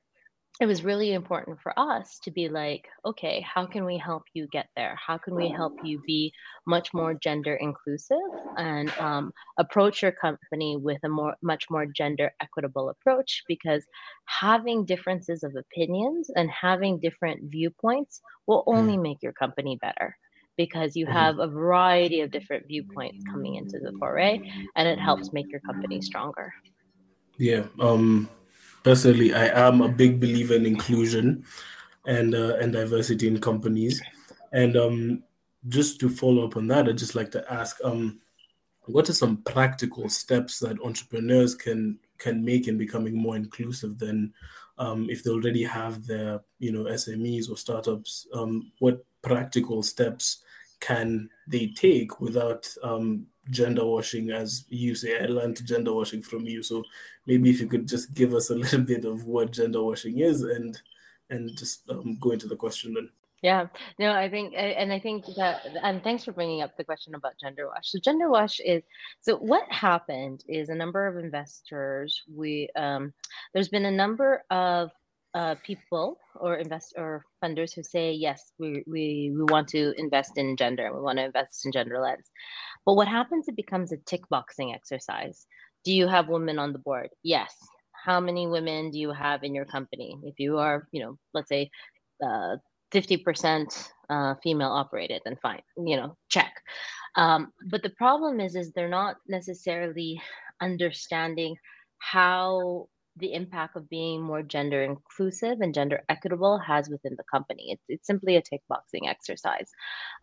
it 0.61 0.65
was 0.65 0.85
really 0.85 1.11
important 1.13 1.59
for 1.59 1.77
us 1.77 2.17
to 2.23 2.31
be 2.31 2.47
like, 2.47 2.87
okay, 3.05 3.41
how 3.41 3.65
can 3.65 3.83
we 3.83 3.97
help 3.97 4.23
you 4.33 4.47
get 4.47 4.67
there? 4.77 4.97
How 5.05 5.17
can 5.17 5.35
we 5.35 5.49
help 5.49 5.73
you 5.83 6.01
be 6.07 6.31
much 6.65 6.93
more 6.93 7.13
gender 7.13 7.55
inclusive 7.55 8.17
and 8.57 8.89
um, 8.99 9.33
approach 9.57 10.01
your 10.01 10.13
company 10.13 10.77
with 10.77 10.99
a 11.03 11.09
more, 11.09 11.35
much 11.41 11.65
more 11.69 11.85
gender 11.85 12.31
equitable 12.41 12.89
approach? 12.89 13.43
Because 13.49 13.85
having 14.27 14.85
differences 14.85 15.43
of 15.43 15.55
opinions 15.57 16.29
and 16.37 16.49
having 16.49 17.01
different 17.01 17.51
viewpoints 17.51 18.21
will 18.47 18.63
only 18.65 18.95
mm. 18.95 19.01
make 19.01 19.21
your 19.21 19.33
company 19.33 19.77
better 19.81 20.17
because 20.57 20.95
you 20.95 21.05
mm-hmm. 21.05 21.15
have 21.15 21.39
a 21.39 21.47
variety 21.47 22.21
of 22.21 22.31
different 22.31 22.65
viewpoints 22.65 23.25
coming 23.29 23.55
into 23.55 23.77
the 23.79 23.91
foray 23.99 24.39
and 24.77 24.87
it 24.87 24.99
helps 24.99 25.33
make 25.33 25.51
your 25.51 25.59
company 25.59 26.01
stronger. 26.01 26.53
Yeah. 27.37 27.63
Um, 27.81 28.29
personally, 28.85 29.33
I 29.33 29.47
am 29.67 29.81
a 29.81 29.89
big 29.89 30.19
believer 30.19 30.53
in 30.53 30.65
inclusion 30.65 31.43
and 32.05 32.35
uh, 32.35 32.55
and 32.61 32.71
diversity 32.71 33.27
in 33.27 33.41
companies. 33.41 33.99
And 34.53 34.77
um, 34.77 35.23
just 35.67 35.99
to 36.01 36.07
follow 36.07 36.45
up 36.45 36.55
on 36.55 36.67
that, 36.67 36.87
I'd 36.87 36.99
just 36.99 37.15
like 37.15 37.31
to 37.31 37.43
ask, 37.51 37.77
um, 37.83 38.21
what 38.83 39.09
are 39.09 39.13
some 39.13 39.37
practical 39.37 40.07
steps 40.07 40.59
that 40.59 40.79
entrepreneurs 40.81 41.55
can 41.55 41.97
can 42.19 42.45
make 42.45 42.67
in 42.67 42.77
becoming 42.77 43.17
more 43.17 43.35
inclusive 43.35 43.97
than 43.97 44.31
um, 44.77 45.09
if 45.09 45.23
they 45.23 45.31
already 45.31 45.63
have 45.63 46.05
their 46.05 46.41
you 46.59 46.71
know 46.71 46.83
SMEs 46.83 47.49
or 47.49 47.57
startups? 47.57 48.27
Um, 48.35 48.71
what 48.77 49.03
practical 49.23 49.81
steps 49.81 50.43
can 50.79 51.27
they 51.47 51.67
take 51.75 52.21
without 52.21 52.71
um, 52.83 53.25
gender 53.49 53.85
washing, 53.85 54.31
as 54.31 54.65
you 54.69 54.95
say. 54.95 55.19
I 55.19 55.25
learned 55.25 55.65
gender 55.65 55.93
washing 55.93 56.21
from 56.21 56.45
you. 56.45 56.63
So 56.63 56.83
maybe 57.25 57.49
if 57.49 57.59
you 57.59 57.67
could 57.67 57.87
just 57.87 58.13
give 58.13 58.33
us 58.33 58.49
a 58.49 58.55
little 58.55 58.81
bit 58.81 59.05
of 59.05 59.25
what 59.25 59.51
gender 59.51 59.83
washing 59.83 60.19
is 60.19 60.41
and 60.41 60.79
and 61.29 61.57
just 61.57 61.89
um, 61.89 62.17
go 62.19 62.31
into 62.31 62.47
the 62.47 62.55
question 62.55 62.93
then. 62.93 63.09
Yeah, 63.41 63.67
no, 63.99 64.11
I 64.11 64.29
think, 64.29 64.53
and 64.55 64.91
I 64.91 64.99
think 64.99 65.25
that, 65.35 65.67
and 65.83 66.03
thanks 66.03 66.23
for 66.23 66.31
bringing 66.31 66.61
up 66.61 66.75
the 66.77 66.83
question 66.83 67.13
about 67.13 67.33
gender 67.39 67.67
wash. 67.67 67.91
So, 67.91 67.99
gender 67.99 68.29
wash 68.29 68.59
is 68.59 68.81
so 69.21 69.37
what 69.37 69.71
happened 69.71 70.43
is 70.47 70.69
a 70.69 70.75
number 70.75 71.05
of 71.05 71.23
investors, 71.23 72.23
we, 72.33 72.69
um, 72.75 73.13
there's 73.53 73.69
been 73.69 73.85
a 73.85 73.91
number 73.91 74.43
of 74.49 74.89
uh, 75.35 75.55
people 75.63 76.17
or 76.35 76.55
invest 76.55 76.93
or 76.97 77.25
funders 77.43 77.75
who 77.75 77.83
say 77.83 78.13
yes 78.13 78.53
we, 78.57 78.83
we 78.87 79.33
we 79.35 79.43
want 79.49 79.67
to 79.67 79.93
invest 79.97 80.37
in 80.37 80.55
gender 80.55 80.93
we 80.95 81.01
want 81.01 81.17
to 81.17 81.25
invest 81.25 81.65
in 81.65 81.73
gender 81.73 81.99
lens 81.99 82.31
but 82.85 82.95
what 82.95 83.07
happens 83.07 83.47
it 83.47 83.55
becomes 83.55 83.91
a 83.91 83.97
tick 84.05 84.21
boxing 84.29 84.73
exercise 84.73 85.45
do 85.83 85.93
you 85.93 86.07
have 86.07 86.29
women 86.29 86.59
on 86.59 86.73
the 86.73 86.79
board 86.79 87.09
yes 87.23 87.53
how 88.05 88.19
many 88.19 88.47
women 88.47 88.91
do 88.91 88.99
you 88.99 89.11
have 89.11 89.43
in 89.43 89.55
your 89.55 89.65
company 89.65 90.17
if 90.23 90.39
you 90.39 90.57
are 90.57 90.87
you 90.91 91.01
know 91.01 91.17
let's 91.33 91.49
say 91.49 91.69
uh, 92.23 92.55
50% 92.93 93.89
uh, 94.09 94.35
female 94.41 94.71
operated 94.71 95.21
then 95.25 95.37
fine 95.41 95.61
you 95.77 95.97
know 95.97 96.15
check 96.29 96.53
um, 97.15 97.51
but 97.69 97.81
the 97.81 97.89
problem 97.91 98.39
is 98.39 98.55
is 98.55 98.71
they're 98.71 98.89
not 98.89 99.17
necessarily 99.27 100.21
understanding 100.61 101.55
how 101.99 102.87
the 103.17 103.33
impact 103.33 103.75
of 103.75 103.89
being 103.89 104.21
more 104.21 104.41
gender 104.41 104.83
inclusive 104.83 105.61
and 105.61 105.73
gender 105.73 106.03
equitable 106.09 106.59
has 106.59 106.89
within 106.89 107.15
the 107.17 107.23
company. 107.31 107.71
It's, 107.71 107.83
it's 107.87 108.07
simply 108.07 108.35
a 108.35 108.41
tick 108.41 108.61
boxing 108.67 109.07
exercise. 109.07 109.71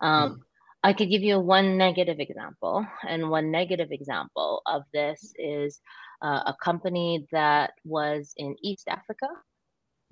Um, 0.01 0.31
mm. 0.31 0.37
I 0.83 0.91
could 0.91 1.09
give 1.09 1.23
you 1.23 1.39
one 1.39 1.77
negative 1.77 2.19
example, 2.19 2.85
and 3.07 3.29
one 3.29 3.51
negative 3.51 3.91
example 3.91 4.61
of 4.65 4.83
this 4.93 5.33
is 5.37 5.79
uh, 6.21 6.43
a 6.47 6.55
company 6.61 7.25
that 7.31 7.71
was 7.85 8.33
in 8.35 8.55
East 8.61 8.89
Africa, 8.89 9.27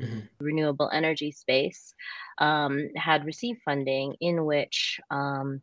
mm-hmm. 0.02 0.20
renewable 0.40 0.90
energy 0.94 1.32
space, 1.32 1.94
um, 2.38 2.88
had 2.96 3.26
received 3.26 3.60
funding 3.66 4.16
in 4.22 4.46
which 4.46 5.00
um, 5.10 5.62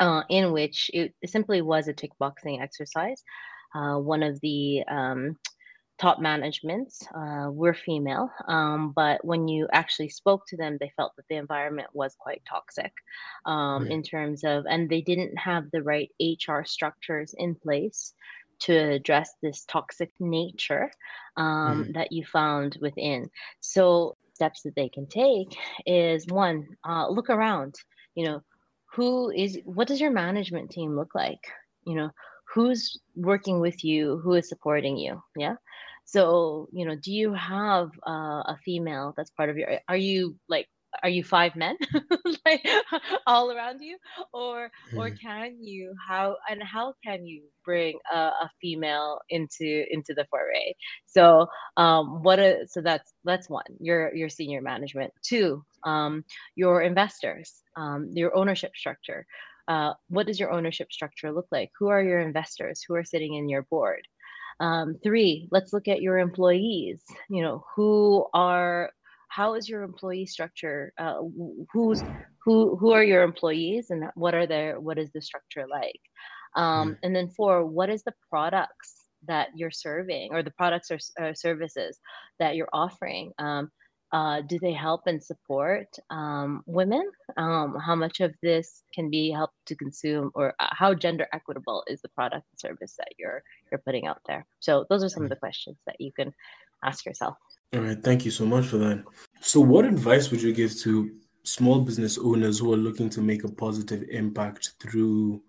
uh, 0.00 0.22
in 0.30 0.52
which 0.52 0.90
it 0.94 1.14
simply 1.26 1.60
was 1.60 1.86
a 1.86 1.92
tick 1.92 2.10
boxing 2.18 2.62
exercise. 2.62 3.22
Uh, 3.74 3.98
one 3.98 4.22
of 4.22 4.40
the 4.40 4.82
um, 4.88 5.36
top 5.98 6.18
management 6.18 6.92
uh, 7.14 7.48
were 7.50 7.74
female, 7.74 8.30
um, 8.48 8.92
but 8.94 9.24
when 9.24 9.46
you 9.46 9.68
actually 9.72 10.08
spoke 10.08 10.42
to 10.48 10.56
them, 10.56 10.76
they 10.80 10.92
felt 10.96 11.12
that 11.16 11.24
the 11.28 11.36
environment 11.36 11.88
was 11.92 12.16
quite 12.18 12.42
toxic 12.48 12.92
um, 13.46 13.86
in 13.86 14.02
terms 14.02 14.42
of, 14.44 14.64
and 14.68 14.88
they 14.88 15.00
didn't 15.00 15.36
have 15.38 15.70
the 15.70 15.82
right 15.82 16.10
HR 16.20 16.62
structures 16.64 17.34
in 17.36 17.54
place 17.54 18.12
to 18.60 18.72
address 18.72 19.34
this 19.42 19.64
toxic 19.64 20.12
nature 20.18 20.90
um, 21.36 21.84
mm. 21.84 21.94
that 21.94 22.12
you 22.12 22.24
found 22.24 22.78
within. 22.80 23.30
So, 23.60 24.16
steps 24.34 24.62
that 24.62 24.74
they 24.74 24.88
can 24.88 25.06
take 25.06 25.56
is 25.86 26.26
one, 26.26 26.66
uh, 26.88 27.08
look 27.08 27.30
around, 27.30 27.76
you 28.16 28.24
know, 28.24 28.42
who 28.94 29.30
is, 29.30 29.58
what 29.64 29.86
does 29.86 30.00
your 30.00 30.10
management 30.10 30.70
team 30.70 30.96
look 30.96 31.14
like? 31.14 31.46
You 31.86 31.94
know, 31.94 32.10
who's 32.54 32.98
working 33.16 33.60
with 33.60 33.84
you, 33.84 34.20
who 34.22 34.34
is 34.34 34.48
supporting 34.48 34.96
you? 34.96 35.20
Yeah. 35.36 35.56
So, 36.04 36.68
you 36.72 36.86
know, 36.86 36.94
do 36.96 37.12
you 37.12 37.32
have 37.34 37.90
uh, 38.06 38.42
a 38.46 38.58
female 38.64 39.14
that's 39.16 39.30
part 39.30 39.50
of 39.50 39.56
your, 39.56 39.80
are 39.88 39.96
you 39.96 40.36
like 40.48 40.68
are 41.02 41.08
you 41.08 41.24
five 41.24 41.56
men 41.56 41.76
like 42.46 42.66
all 43.26 43.50
around 43.50 43.80
you 43.80 43.96
or 44.32 44.70
mm. 44.92 44.98
or 44.98 45.10
can 45.10 45.56
you 45.60 45.94
how 46.06 46.36
and 46.48 46.62
how 46.62 46.94
can 47.04 47.26
you 47.26 47.42
bring 47.64 47.98
a, 48.12 48.16
a 48.16 48.50
female 48.60 49.18
into 49.28 49.84
into 49.90 50.14
the 50.14 50.24
foray 50.30 50.72
so 51.06 51.46
um 51.76 52.22
what 52.22 52.38
a 52.38 52.66
so 52.68 52.80
that's 52.80 53.12
that's 53.24 53.48
one 53.50 53.64
your 53.80 54.14
your 54.14 54.28
senior 54.28 54.60
management 54.60 55.12
two 55.22 55.62
um 55.84 56.24
your 56.54 56.82
investors 56.82 57.62
um 57.76 58.08
your 58.12 58.36
ownership 58.36 58.72
structure 58.76 59.26
uh, 59.68 59.94
what 60.08 60.26
does 60.26 60.38
your 60.38 60.52
ownership 60.52 60.92
structure 60.92 61.32
look 61.32 61.46
like? 61.50 61.70
Who 61.78 61.88
are 61.88 62.02
your 62.02 62.20
investors? 62.20 62.82
Who 62.86 62.94
are 62.94 63.04
sitting 63.04 63.34
in 63.34 63.48
your 63.48 63.62
board? 63.62 64.02
Um, 64.60 64.96
three 65.02 65.48
let's 65.50 65.72
look 65.72 65.88
at 65.88 66.02
your 66.02 66.18
employees. 66.18 67.02
You 67.28 67.42
know 67.42 67.64
who 67.74 68.26
are 68.32 68.90
how 69.28 69.54
is 69.54 69.68
your 69.68 69.82
employee 69.82 70.26
structure 70.26 70.92
uh, 70.98 71.16
who's 71.72 72.02
who 72.44 72.76
who 72.76 72.92
are 72.92 73.02
your 73.02 73.22
employees 73.22 73.90
and 73.90 74.04
what 74.14 74.34
are 74.34 74.46
their 74.46 74.80
what 74.80 74.98
is 74.98 75.10
the 75.12 75.22
structure 75.22 75.66
like? 75.68 76.00
Um, 76.56 76.90
mm. 76.90 76.98
and 77.02 77.16
then 77.16 77.28
four 77.30 77.66
what 77.66 77.90
is 77.90 78.04
the 78.04 78.14
products 78.30 78.94
that 79.26 79.48
you're 79.56 79.70
serving 79.70 80.28
or 80.32 80.42
the 80.42 80.52
products 80.52 80.90
or, 80.90 80.98
or 81.18 81.34
services 81.34 81.98
that 82.38 82.54
you're 82.54 82.68
offering? 82.72 83.32
Um, 83.38 83.70
uh, 84.14 84.40
do 84.42 84.60
they 84.60 84.72
help 84.72 85.02
and 85.08 85.20
support 85.20 85.88
um, 86.08 86.62
women? 86.66 87.10
Um, 87.36 87.76
how 87.84 87.96
much 87.96 88.20
of 88.20 88.32
this 88.42 88.84
can 88.94 89.10
be 89.10 89.32
helped 89.32 89.56
to 89.66 89.74
consume 89.74 90.30
or 90.34 90.54
uh, 90.60 90.68
how 90.70 90.94
gender 90.94 91.26
equitable 91.32 91.82
is 91.88 92.00
the 92.00 92.08
product 92.10 92.46
and 92.52 92.60
service 92.60 92.94
that 92.96 93.08
you're 93.18 93.42
you're 93.70 93.82
putting 93.84 94.06
out 94.06 94.20
there? 94.28 94.46
So 94.60 94.86
those 94.88 95.02
are 95.02 95.08
some 95.08 95.24
of 95.24 95.30
the 95.30 95.36
questions 95.36 95.78
that 95.86 96.00
you 96.00 96.12
can 96.12 96.32
ask 96.84 97.04
yourself. 97.04 97.36
All 97.74 97.80
right, 97.80 98.00
thank 98.00 98.24
you 98.24 98.30
so 98.30 98.46
much 98.46 98.66
for 98.66 98.78
that. 98.78 99.02
So, 99.40 99.58
what 99.60 99.84
advice 99.84 100.30
would 100.30 100.42
you 100.42 100.54
give 100.54 100.78
to 100.82 101.10
small 101.42 101.80
business 101.80 102.16
owners 102.16 102.60
who 102.60 102.72
are 102.72 102.76
looking 102.76 103.10
to 103.10 103.20
make 103.20 103.42
a 103.42 103.50
positive 103.50 104.04
impact 104.10 104.74
through 104.78 105.42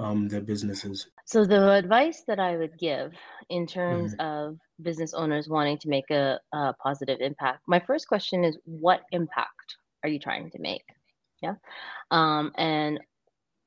um, 0.00 0.28
their 0.28 0.40
businesses? 0.40 1.06
So, 1.26 1.44
the 1.44 1.72
advice 1.72 2.22
that 2.26 2.38
I 2.38 2.56
would 2.56 2.78
give 2.78 3.12
in 3.50 3.66
terms 3.66 4.14
mm-hmm. 4.14 4.26
of 4.26 4.58
business 4.82 5.12
owners 5.14 5.48
wanting 5.48 5.78
to 5.78 5.88
make 5.88 6.10
a, 6.10 6.40
a 6.52 6.74
positive 6.82 7.20
impact, 7.20 7.60
my 7.66 7.80
first 7.80 8.08
question 8.08 8.44
is 8.44 8.58
what 8.64 9.02
impact 9.12 9.76
are 10.02 10.08
you 10.08 10.18
trying 10.18 10.50
to 10.50 10.58
make? 10.58 10.84
Yeah. 11.42 11.54
Um, 12.10 12.52
and 12.56 13.00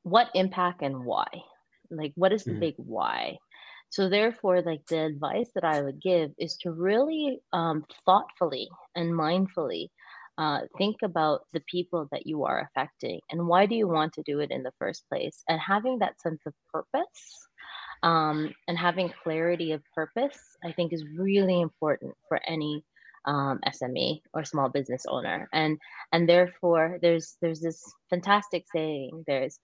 what 0.04 0.30
impact 0.34 0.82
and 0.82 1.06
why? 1.06 1.28
Like, 1.90 2.14
what 2.16 2.34
is 2.34 2.44
the 2.44 2.52
mm-hmm. 2.52 2.60
big 2.60 2.76
why? 2.78 3.38
So 3.90 4.10
therefore, 4.10 4.64
like 4.64 4.82
the 4.88 5.06
advice 5.06 5.52
that 5.54 5.64
I 5.64 5.84
would 5.84 6.02
give 6.02 6.32
is 6.40 6.58
to 6.62 6.72
really 6.72 7.40
um, 7.54 7.86
thoughtfully 8.06 8.68
and 8.96 9.14
mindfully 9.14 9.90
uh, 10.38 10.62
think 10.78 10.98
about 11.04 11.42
the 11.54 11.62
people 11.72 12.08
that 12.12 12.26
you 12.26 12.44
are 12.46 12.68
affecting 12.68 13.20
and 13.32 13.48
why 13.48 13.66
do 13.66 13.76
you 13.76 13.88
want 13.88 14.14
to 14.14 14.24
do 14.24 14.40
it 14.40 14.52
in 14.52 14.64
the 14.64 14.74
first 14.80 15.04
place? 15.10 15.44
And 15.48 15.60
having 15.60 16.00
that 16.00 16.20
sense 16.22 16.42
of 16.46 16.54
purpose 16.72 17.48
um, 18.02 18.54
and 18.68 18.78
having 18.78 19.14
clarity 19.24 19.72
of 19.72 19.82
purpose 19.96 20.38
i 20.64 20.72
think 20.74 20.92
is 20.92 21.06
really 21.18 21.62
important 21.62 22.14
for 22.28 22.40
any 22.48 22.84
um, 23.26 23.60
sme 23.68 24.22
or 24.34 24.44
small 24.44 24.70
business 24.70 25.06
owner. 25.08 25.48
And 25.54 25.80
and 26.12 26.28
therefore 26.28 27.00
there's 27.02 27.38
there's 27.42 27.60
this 27.60 27.82
fantastic 28.10 28.66
saying 28.74 29.24
there's 29.28 29.60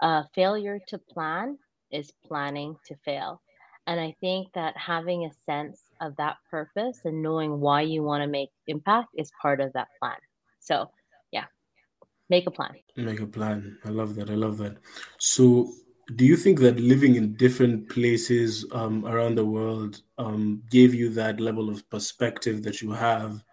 uh, 0.00 0.24
failure 0.34 0.78
to 0.88 0.98
plan 0.98 1.58
is 1.90 2.12
planning 2.24 2.76
to 2.86 2.94
fail. 3.04 3.40
And 3.86 4.00
I 4.00 4.14
think 4.20 4.52
that 4.54 4.76
having 4.76 5.24
a 5.24 5.32
sense 5.44 5.80
of 6.00 6.16
that 6.16 6.36
purpose 6.50 7.00
and 7.04 7.22
knowing 7.22 7.60
why 7.60 7.82
you 7.82 8.02
want 8.02 8.22
to 8.22 8.28
make 8.28 8.50
impact 8.66 9.08
is 9.16 9.30
part 9.40 9.60
of 9.60 9.72
that 9.74 9.88
plan. 10.00 10.16
So, 10.60 10.90
yeah, 11.32 11.44
make 12.28 12.46
a 12.46 12.50
plan. 12.50 12.72
Make 12.96 13.20
a 13.20 13.26
plan. 13.26 13.78
I 13.84 13.90
love 13.90 14.14
that. 14.16 14.30
I 14.30 14.34
love 14.34 14.58
that. 14.58 14.76
So, 15.18 15.72
do 16.16 16.26
you 16.26 16.36
think 16.36 16.58
that 16.60 16.80
living 16.80 17.14
in 17.14 17.34
different 17.34 17.88
places 17.88 18.66
um, 18.72 19.06
around 19.06 19.36
the 19.36 19.44
world 19.44 20.02
um, 20.18 20.62
gave 20.68 20.92
you 20.92 21.08
that 21.10 21.38
level 21.38 21.70
of 21.70 21.88
perspective 21.88 22.64
that 22.64 22.82
you 22.82 22.90
have 22.90 23.44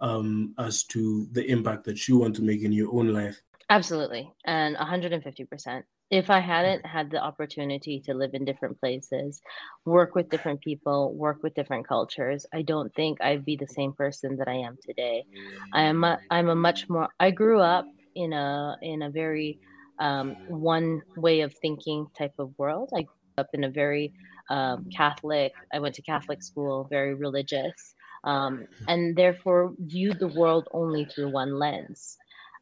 um, 0.00 0.54
as 0.58 0.84
to 0.84 1.26
the 1.32 1.44
impact 1.44 1.84
that 1.84 2.08
you 2.08 2.16
want 2.16 2.34
to 2.36 2.42
make 2.42 2.62
in 2.62 2.72
your 2.72 2.92
own 2.94 3.12
life? 3.12 3.40
Absolutely. 3.68 4.32
And 4.44 4.76
150% 4.76 5.82
if 6.10 6.30
I 6.30 6.40
hadn't 6.40 6.86
had 6.86 7.10
the 7.10 7.22
opportunity 7.22 8.00
to 8.06 8.14
live 8.14 8.30
in 8.34 8.44
different 8.44 8.78
places, 8.80 9.40
work 9.84 10.14
with 10.14 10.30
different 10.30 10.60
people, 10.60 11.14
work 11.14 11.38
with 11.42 11.54
different 11.54 11.86
cultures, 11.88 12.46
I 12.54 12.62
don't 12.62 12.94
think 12.94 13.20
I'd 13.20 13.44
be 13.44 13.56
the 13.56 13.66
same 13.68 13.92
person 13.92 14.36
that 14.38 14.48
I 14.48 14.54
am 14.56 14.78
today. 14.82 15.26
I 15.72 15.82
am 15.82 16.04
a, 16.04 16.18
I'm 16.30 16.48
a 16.48 16.54
much 16.54 16.84
more 16.88 17.08
I 17.20 17.30
grew 17.30 17.60
up 17.60 17.88
in 18.14 18.32
a 18.32 18.76
in 18.82 19.02
a 19.02 19.10
very 19.10 19.58
um, 19.98 20.36
one 20.46 21.02
way 21.16 21.40
of 21.40 21.54
thinking 21.60 22.06
type 22.18 22.34
of 22.38 22.52
world. 22.58 22.90
I 22.94 23.02
grew 23.02 23.38
up 23.38 23.48
in 23.52 23.64
a 23.64 23.70
very 23.70 24.12
um, 24.50 24.86
Catholic. 24.96 25.52
I 25.72 25.78
went 25.80 25.94
to 25.96 26.02
Catholic 26.02 26.42
school, 26.42 26.86
very 26.90 27.14
religious, 27.14 27.94
um, 28.24 28.66
and 28.88 29.16
therefore 29.16 29.74
viewed 29.78 30.18
the 30.18 30.28
world 30.28 30.68
only 30.72 31.06
through 31.06 31.30
one 31.30 31.58
lens 31.58 32.16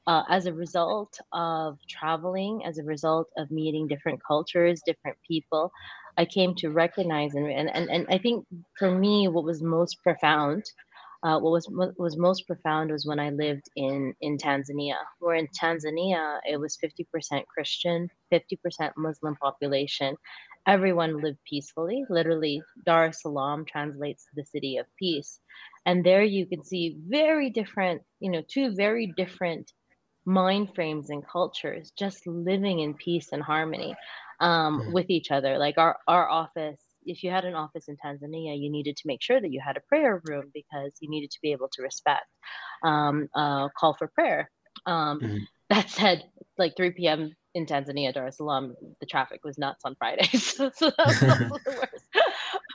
uh, 0.07 0.23
as 0.29 0.47
a 0.47 0.53
result 0.53 1.19
of 1.33 1.79
traveling, 1.88 2.64
as 2.64 2.79
a 2.79 2.85
result 2.85 3.29
of 3.37 3.51
meeting 3.51 3.88
different 3.88 4.21
cultures, 4.27 4.83
different 4.85 5.17
people, 5.27 5.73
I 6.17 6.25
came 6.25 6.55
to 6.57 6.71
recognize 6.71 7.35
and 7.35 7.47
and, 7.51 7.90
and, 7.90 8.07
I 8.09 8.19
think 8.19 8.47
for 8.79 8.90
me, 8.90 9.29
what 9.29 9.45
was 9.45 9.62
most 9.62 10.03
profound, 10.03 10.64
uh, 11.23 11.38
what 11.40 11.51
was 11.53 11.67
what 11.69 11.99
was 11.99 12.17
most 12.17 12.47
profound 12.47 12.90
was 12.93 13.07
when 13.07 13.19
I 13.19 13.31
lived 13.31 13.69
in 13.77 14.14
in 14.21 14.37
Tanzania. 14.37 14.97
Where 15.21 15.37
in 15.37 15.49
Tanzania, 15.49 16.38
it 16.49 16.59
was 16.61 16.77
fifty 16.77 17.05
percent 17.12 17.49
Christian, 17.49 18.09
fifty 18.31 18.57
percent 18.57 18.93
Muslim 18.97 19.37
population. 19.37 20.17
Everyone 20.67 21.21
lived 21.21 21.38
peacefully. 21.49 22.05
Literally, 22.09 22.62
Dar 22.87 23.07
es 23.07 23.23
Salaam 23.23 23.64
translates 23.64 24.25
to 24.25 24.31
the 24.37 24.47
city 24.47 24.77
of 24.77 24.87
peace, 24.99 25.40
and 25.87 26.05
there 26.05 26.23
you 26.23 26.47
can 26.47 26.62
see 26.62 26.97
very 27.09 27.51
different, 27.51 28.03
you 28.21 28.31
know, 28.31 28.43
two 28.47 28.75
very 28.75 29.12
different 29.17 29.73
mind 30.27 30.75
frames 30.75 31.11
and 31.11 31.27
cultures 31.27 31.93
just 31.99 32.27
living 32.27 32.81
in 32.81 32.95
peace 32.95 33.29
and 33.33 33.43
harmony 33.43 33.95
um, 34.41 34.81
mm-hmm. 34.81 34.93
with 34.93 35.11
each 35.11 35.31
other 35.31 35.59
like 35.59 35.79
our 35.79 35.97
our 36.09 36.29
office 36.29 36.81
if 37.07 37.23
you 37.23 37.31
had 37.31 37.45
an 37.45 37.55
office 37.55 37.89
in 37.89 37.97
tanzania 37.97 38.59
you 38.59 38.71
needed 38.71 38.97
to 38.97 39.07
make 39.07 39.23
sure 39.23 39.41
that 39.41 39.53
you 39.53 39.61
had 39.61 39.77
a 39.77 39.83
prayer 39.89 40.23
room 40.25 40.51
because 40.55 40.93
you 41.01 41.11
needed 41.11 41.31
to 41.31 41.39
be 41.43 41.53
able 41.53 41.69
to 41.73 41.83
respect 41.83 42.27
um, 42.83 43.29
uh, 43.35 43.69
call 43.79 43.95
for 43.95 44.09
prayer 44.09 44.51
um, 44.87 45.21
mm-hmm. 45.21 45.39
that 45.71 45.91
said 45.91 46.25
like 46.59 46.75
3 46.77 46.91
p.m 46.93 47.33
in 47.55 47.67
tanzania 47.67 48.13
dar 48.13 48.27
es 48.27 48.39
salaam 48.39 48.75
the 49.01 49.07
traffic 49.07 49.45
was 49.45 49.59
nuts 49.59 49.85
on 49.85 49.95
fridays 49.97 50.57
so, 50.57 50.71
so 50.77 50.91
that 50.97 51.07
was 51.07 51.21
the 51.21 51.61
worst 51.67 52.05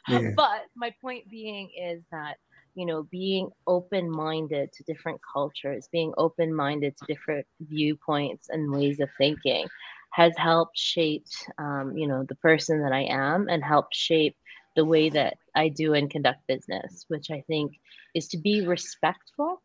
yeah. 0.08 0.32
but 0.36 0.62
my 0.76 0.94
point 1.02 1.30
being 1.30 1.70
is 1.80 2.04
that 2.12 2.38
you 2.76 2.86
know 2.86 3.04
being 3.04 3.50
open 3.68 4.10
minded 4.10 4.72
to 4.74 4.84
different 4.84 5.20
cultures 5.34 5.88
being 5.92 6.14
open 6.18 6.54
minded 6.54 6.96
to 6.98 7.06
different 7.06 7.46
viewpoints 7.62 8.48
and 8.50 8.72
ways 8.72 9.00
of 9.00 9.10
thinking 9.18 9.68
has 10.12 10.34
helped 10.38 10.78
shape 10.78 11.26
um, 11.58 11.96
you 11.96 12.08
know 12.08 12.24
the 12.28 12.36
person 12.36 12.82
that 12.82 12.92
i 12.92 13.02
am 13.02 13.48
and 13.50 13.64
helped 13.64 13.96
shape 13.96 14.36
the 14.76 14.86
way 14.86 15.10
that 15.10 15.38
i 15.56 15.68
do 15.70 15.94
and 15.94 16.10
conduct 16.10 16.40
business 16.48 17.06
which 17.08 17.30
i 17.32 17.44
think 17.48 17.72
is 18.16 18.28
to 18.28 18.38
be 18.38 18.66
respectful 18.66 19.62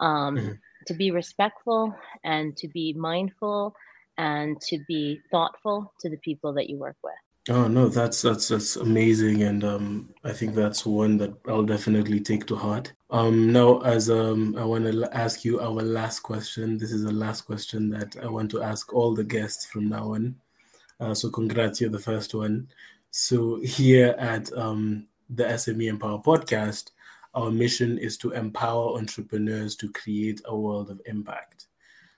um, 0.00 0.36
mm-hmm. 0.36 0.52
to 0.86 0.94
be 0.94 1.10
respectful 1.10 1.94
and 2.24 2.56
to 2.56 2.68
be 2.68 2.92
mindful 2.92 3.74
and 4.18 4.60
to 4.60 4.78
be 4.86 5.20
thoughtful 5.30 5.92
to 6.00 6.08
the 6.08 6.18
people 6.18 6.52
that 6.54 6.68
you 6.68 6.78
work 6.78 6.96
with 7.02 7.14
Oh 7.50 7.68
no, 7.68 7.90
that's 7.90 8.22
that's 8.22 8.48
that's 8.48 8.76
amazing, 8.76 9.42
and 9.42 9.64
um, 9.64 10.08
I 10.24 10.32
think 10.32 10.54
that's 10.54 10.86
one 10.86 11.18
that 11.18 11.34
I'll 11.46 11.62
definitely 11.62 12.20
take 12.20 12.46
to 12.46 12.56
heart. 12.56 12.94
Um, 13.10 13.52
now, 13.52 13.80
as 13.80 14.08
um, 14.08 14.56
I 14.56 14.64
want 14.64 14.84
to 14.90 15.08
ask 15.14 15.44
you 15.44 15.60
our 15.60 15.82
last 15.82 16.20
question. 16.20 16.78
This 16.78 16.90
is 16.90 17.04
the 17.04 17.12
last 17.12 17.42
question 17.42 17.90
that 17.90 18.16
I 18.22 18.28
want 18.28 18.50
to 18.52 18.62
ask 18.62 18.94
all 18.94 19.14
the 19.14 19.24
guests 19.24 19.66
from 19.66 19.90
now 19.90 20.14
on. 20.14 20.36
Uh, 21.00 21.12
so, 21.12 21.28
congrats, 21.28 21.82
you're 21.82 21.90
the 21.90 21.98
first 21.98 22.34
one. 22.34 22.66
So, 23.10 23.60
here 23.60 24.14
at 24.18 24.50
um, 24.56 25.06
the 25.28 25.44
SME 25.44 25.88
Empower 25.88 26.20
podcast, 26.20 26.92
our 27.34 27.50
mission 27.50 27.98
is 27.98 28.16
to 28.18 28.30
empower 28.30 28.96
entrepreneurs 28.96 29.76
to 29.76 29.92
create 29.92 30.40
a 30.46 30.56
world 30.56 30.88
of 30.90 30.98
impact. 31.04 31.66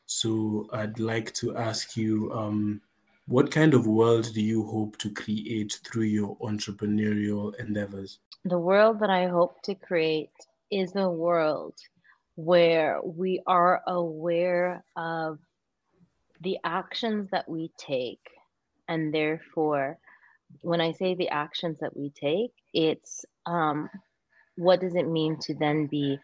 So, 0.06 0.68
I'd 0.72 1.00
like 1.00 1.34
to 1.34 1.56
ask 1.56 1.96
you. 1.96 2.32
Um, 2.32 2.80
what 3.26 3.50
kind 3.50 3.74
of 3.74 3.86
world 3.86 4.32
do 4.34 4.40
you 4.40 4.64
hope 4.64 4.96
to 4.98 5.10
create 5.10 5.80
through 5.84 6.04
your 6.04 6.36
entrepreneurial 6.38 7.54
endeavors? 7.56 8.20
The 8.44 8.58
world 8.58 9.00
that 9.00 9.10
I 9.10 9.26
hope 9.26 9.62
to 9.62 9.74
create 9.74 10.30
is 10.70 10.94
a 10.94 11.08
world 11.08 11.74
where 12.36 13.00
we 13.02 13.42
are 13.46 13.82
aware 13.88 14.84
of 14.96 15.38
the 16.40 16.58
actions 16.62 17.30
that 17.32 17.48
we 17.48 17.72
take. 17.76 18.20
And 18.88 19.12
therefore, 19.12 19.98
when 20.60 20.80
I 20.80 20.92
say 20.92 21.14
the 21.14 21.30
actions 21.30 21.78
that 21.80 21.96
we 21.96 22.10
take, 22.10 22.52
it's 22.72 23.24
um, 23.46 23.90
what 24.56 24.80
does 24.80 24.94
it 24.94 25.08
mean 25.08 25.38
to 25.40 25.54
then 25.54 25.86
be 25.86 26.18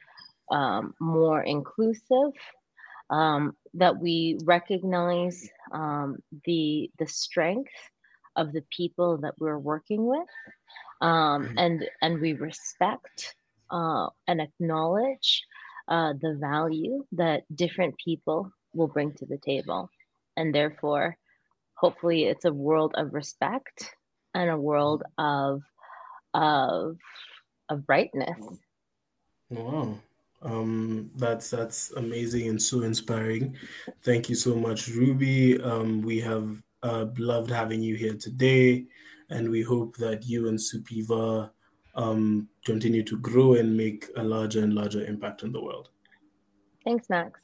um, 0.53 0.95
more 1.01 1.43
inclusive, 1.43 2.33
um, 3.11 3.57
that 3.75 3.99
we 3.99 4.39
recognize 4.45 5.49
um, 5.73 6.19
the 6.45 6.91
the 6.99 7.07
strength 7.07 7.73
of 8.37 8.53
the 8.53 8.65
people 8.71 9.19
that 9.19 9.35
we're 9.39 9.59
working 9.59 10.07
with, 10.07 10.29
um, 11.01 11.45
mm-hmm. 11.45 11.59
and 11.59 11.89
and 12.01 12.21
we 12.21 12.33
respect 12.35 13.35
uh, 13.71 14.09
and 14.27 14.41
acknowledge 14.41 15.45
uh, 15.89 16.13
the 16.21 16.37
value 16.41 17.05
that 17.13 17.43
different 17.55 17.95
people 18.03 18.51
will 18.75 18.89
bring 18.89 19.13
to 19.15 19.27
the 19.27 19.39
table, 19.39 19.91
and 20.37 20.55
therefore, 20.55 21.17
hopefully, 21.75 22.25
it's 22.25 22.45
a 22.45 22.53
world 22.53 22.95
of 22.97 23.13
respect 23.13 23.95
and 24.35 24.51
a 24.51 24.57
world 24.57 25.03
of 25.19 25.63
of 26.35 26.97
of 27.69 27.87
brightness. 27.87 28.39
Wow. 29.51 29.99
Um, 30.43 31.11
that's 31.17 31.51
that's 31.51 31.93
amazing 31.93 32.49
and 32.49 32.61
so 32.61 32.83
inspiring. 32.83 33.57
Thank 34.03 34.29
you 34.29 34.35
so 34.35 34.55
much, 34.55 34.89
Ruby. 34.89 35.61
Um, 35.61 36.03
we 36.03 36.21
have 36.21 36.63
uh, 36.83 37.07
loved 37.19 37.51
having 37.51 37.83
you 37.83 37.95
here 37.95 38.15
today, 38.15 38.87
and 39.31 39.49
we 39.49 39.63
hope 39.63 39.97
that 39.99 40.27
you 40.27 40.49
and 40.49 40.59
Supiva 40.59 41.51
um, 41.95 42.49
continue 42.65 43.03
to 43.05 43.19
grow 43.19 43.55
and 43.55 43.77
make 43.77 44.07
a 44.17 44.23
larger 44.23 44.63
and 44.63 44.75
larger 44.75 45.05
impact 45.05 45.43
in 45.43 45.53
the 45.53 45.63
world. 45.63 45.91
Thanks, 46.85 47.09
Max. 47.09 47.39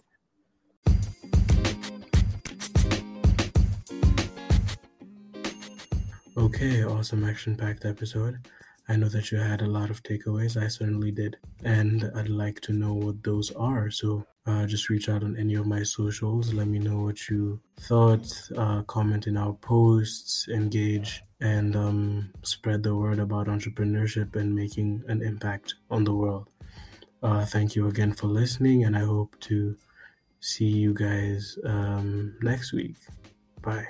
Okay, 6.37 6.85
awesome 6.85 7.25
action 7.25 7.57
packed 7.57 7.85
episode. 7.85 8.39
I 8.89 8.97
know 8.97 9.09
that 9.11 9.31
you 9.31 9.39
had 9.39 9.63
a 9.63 9.67
lot 9.67 9.91
of 9.91 10.03
takeaways. 10.03 10.57
I 10.57 10.69
certainly 10.69 11.11
did. 11.11 11.37
And 11.63 12.11
I'd 12.15 12.29
like 12.29 12.61
to 12.63 12.73
know 12.73 12.95
what 12.95 13.23
those 13.23 13.51
are. 13.53 13.91
So 13.91 14.25
uh, 14.47 14.67
just 14.67 14.89
reach 14.89 15.11
out 15.11 15.23
on 15.23 15.37
any 15.37 15.55
of 15.57 15.67
my 15.67 15.83
socials. 15.83 16.55
Let 16.55 16.69
me 16.69 16.79
know 16.79 17.01
what 17.01 17.29
you 17.29 17.61
thought. 17.81 18.27
Uh, 18.57 18.83
comment 18.83 19.27
in 19.27 19.37
our 19.37 19.53
posts, 19.53 20.49
engage, 20.49 21.23
and 21.41 21.77
um, 21.77 22.33
spread 22.43 22.83
the 22.83 22.97
word 22.97 23.19
about 23.19 23.47
entrepreneurship 23.47 24.37
and 24.37 24.55
making 24.55 25.05
an 25.07 25.23
impact 25.23 25.75
on 25.91 26.05
the 26.05 26.15
world. 26.15 26.49
Uh, 27.23 27.45
thank 27.45 27.77
you 27.77 27.89
again 27.89 28.13
for 28.15 28.29
listening, 28.29 28.85
and 28.85 28.97
I 28.97 29.01
hope 29.01 29.39
to 29.41 29.77
see 30.41 30.69
you 30.69 30.95
guys 30.95 31.59
um, 31.65 32.37
next 32.41 32.73
week. 32.73 32.97
Bye. 33.61 33.87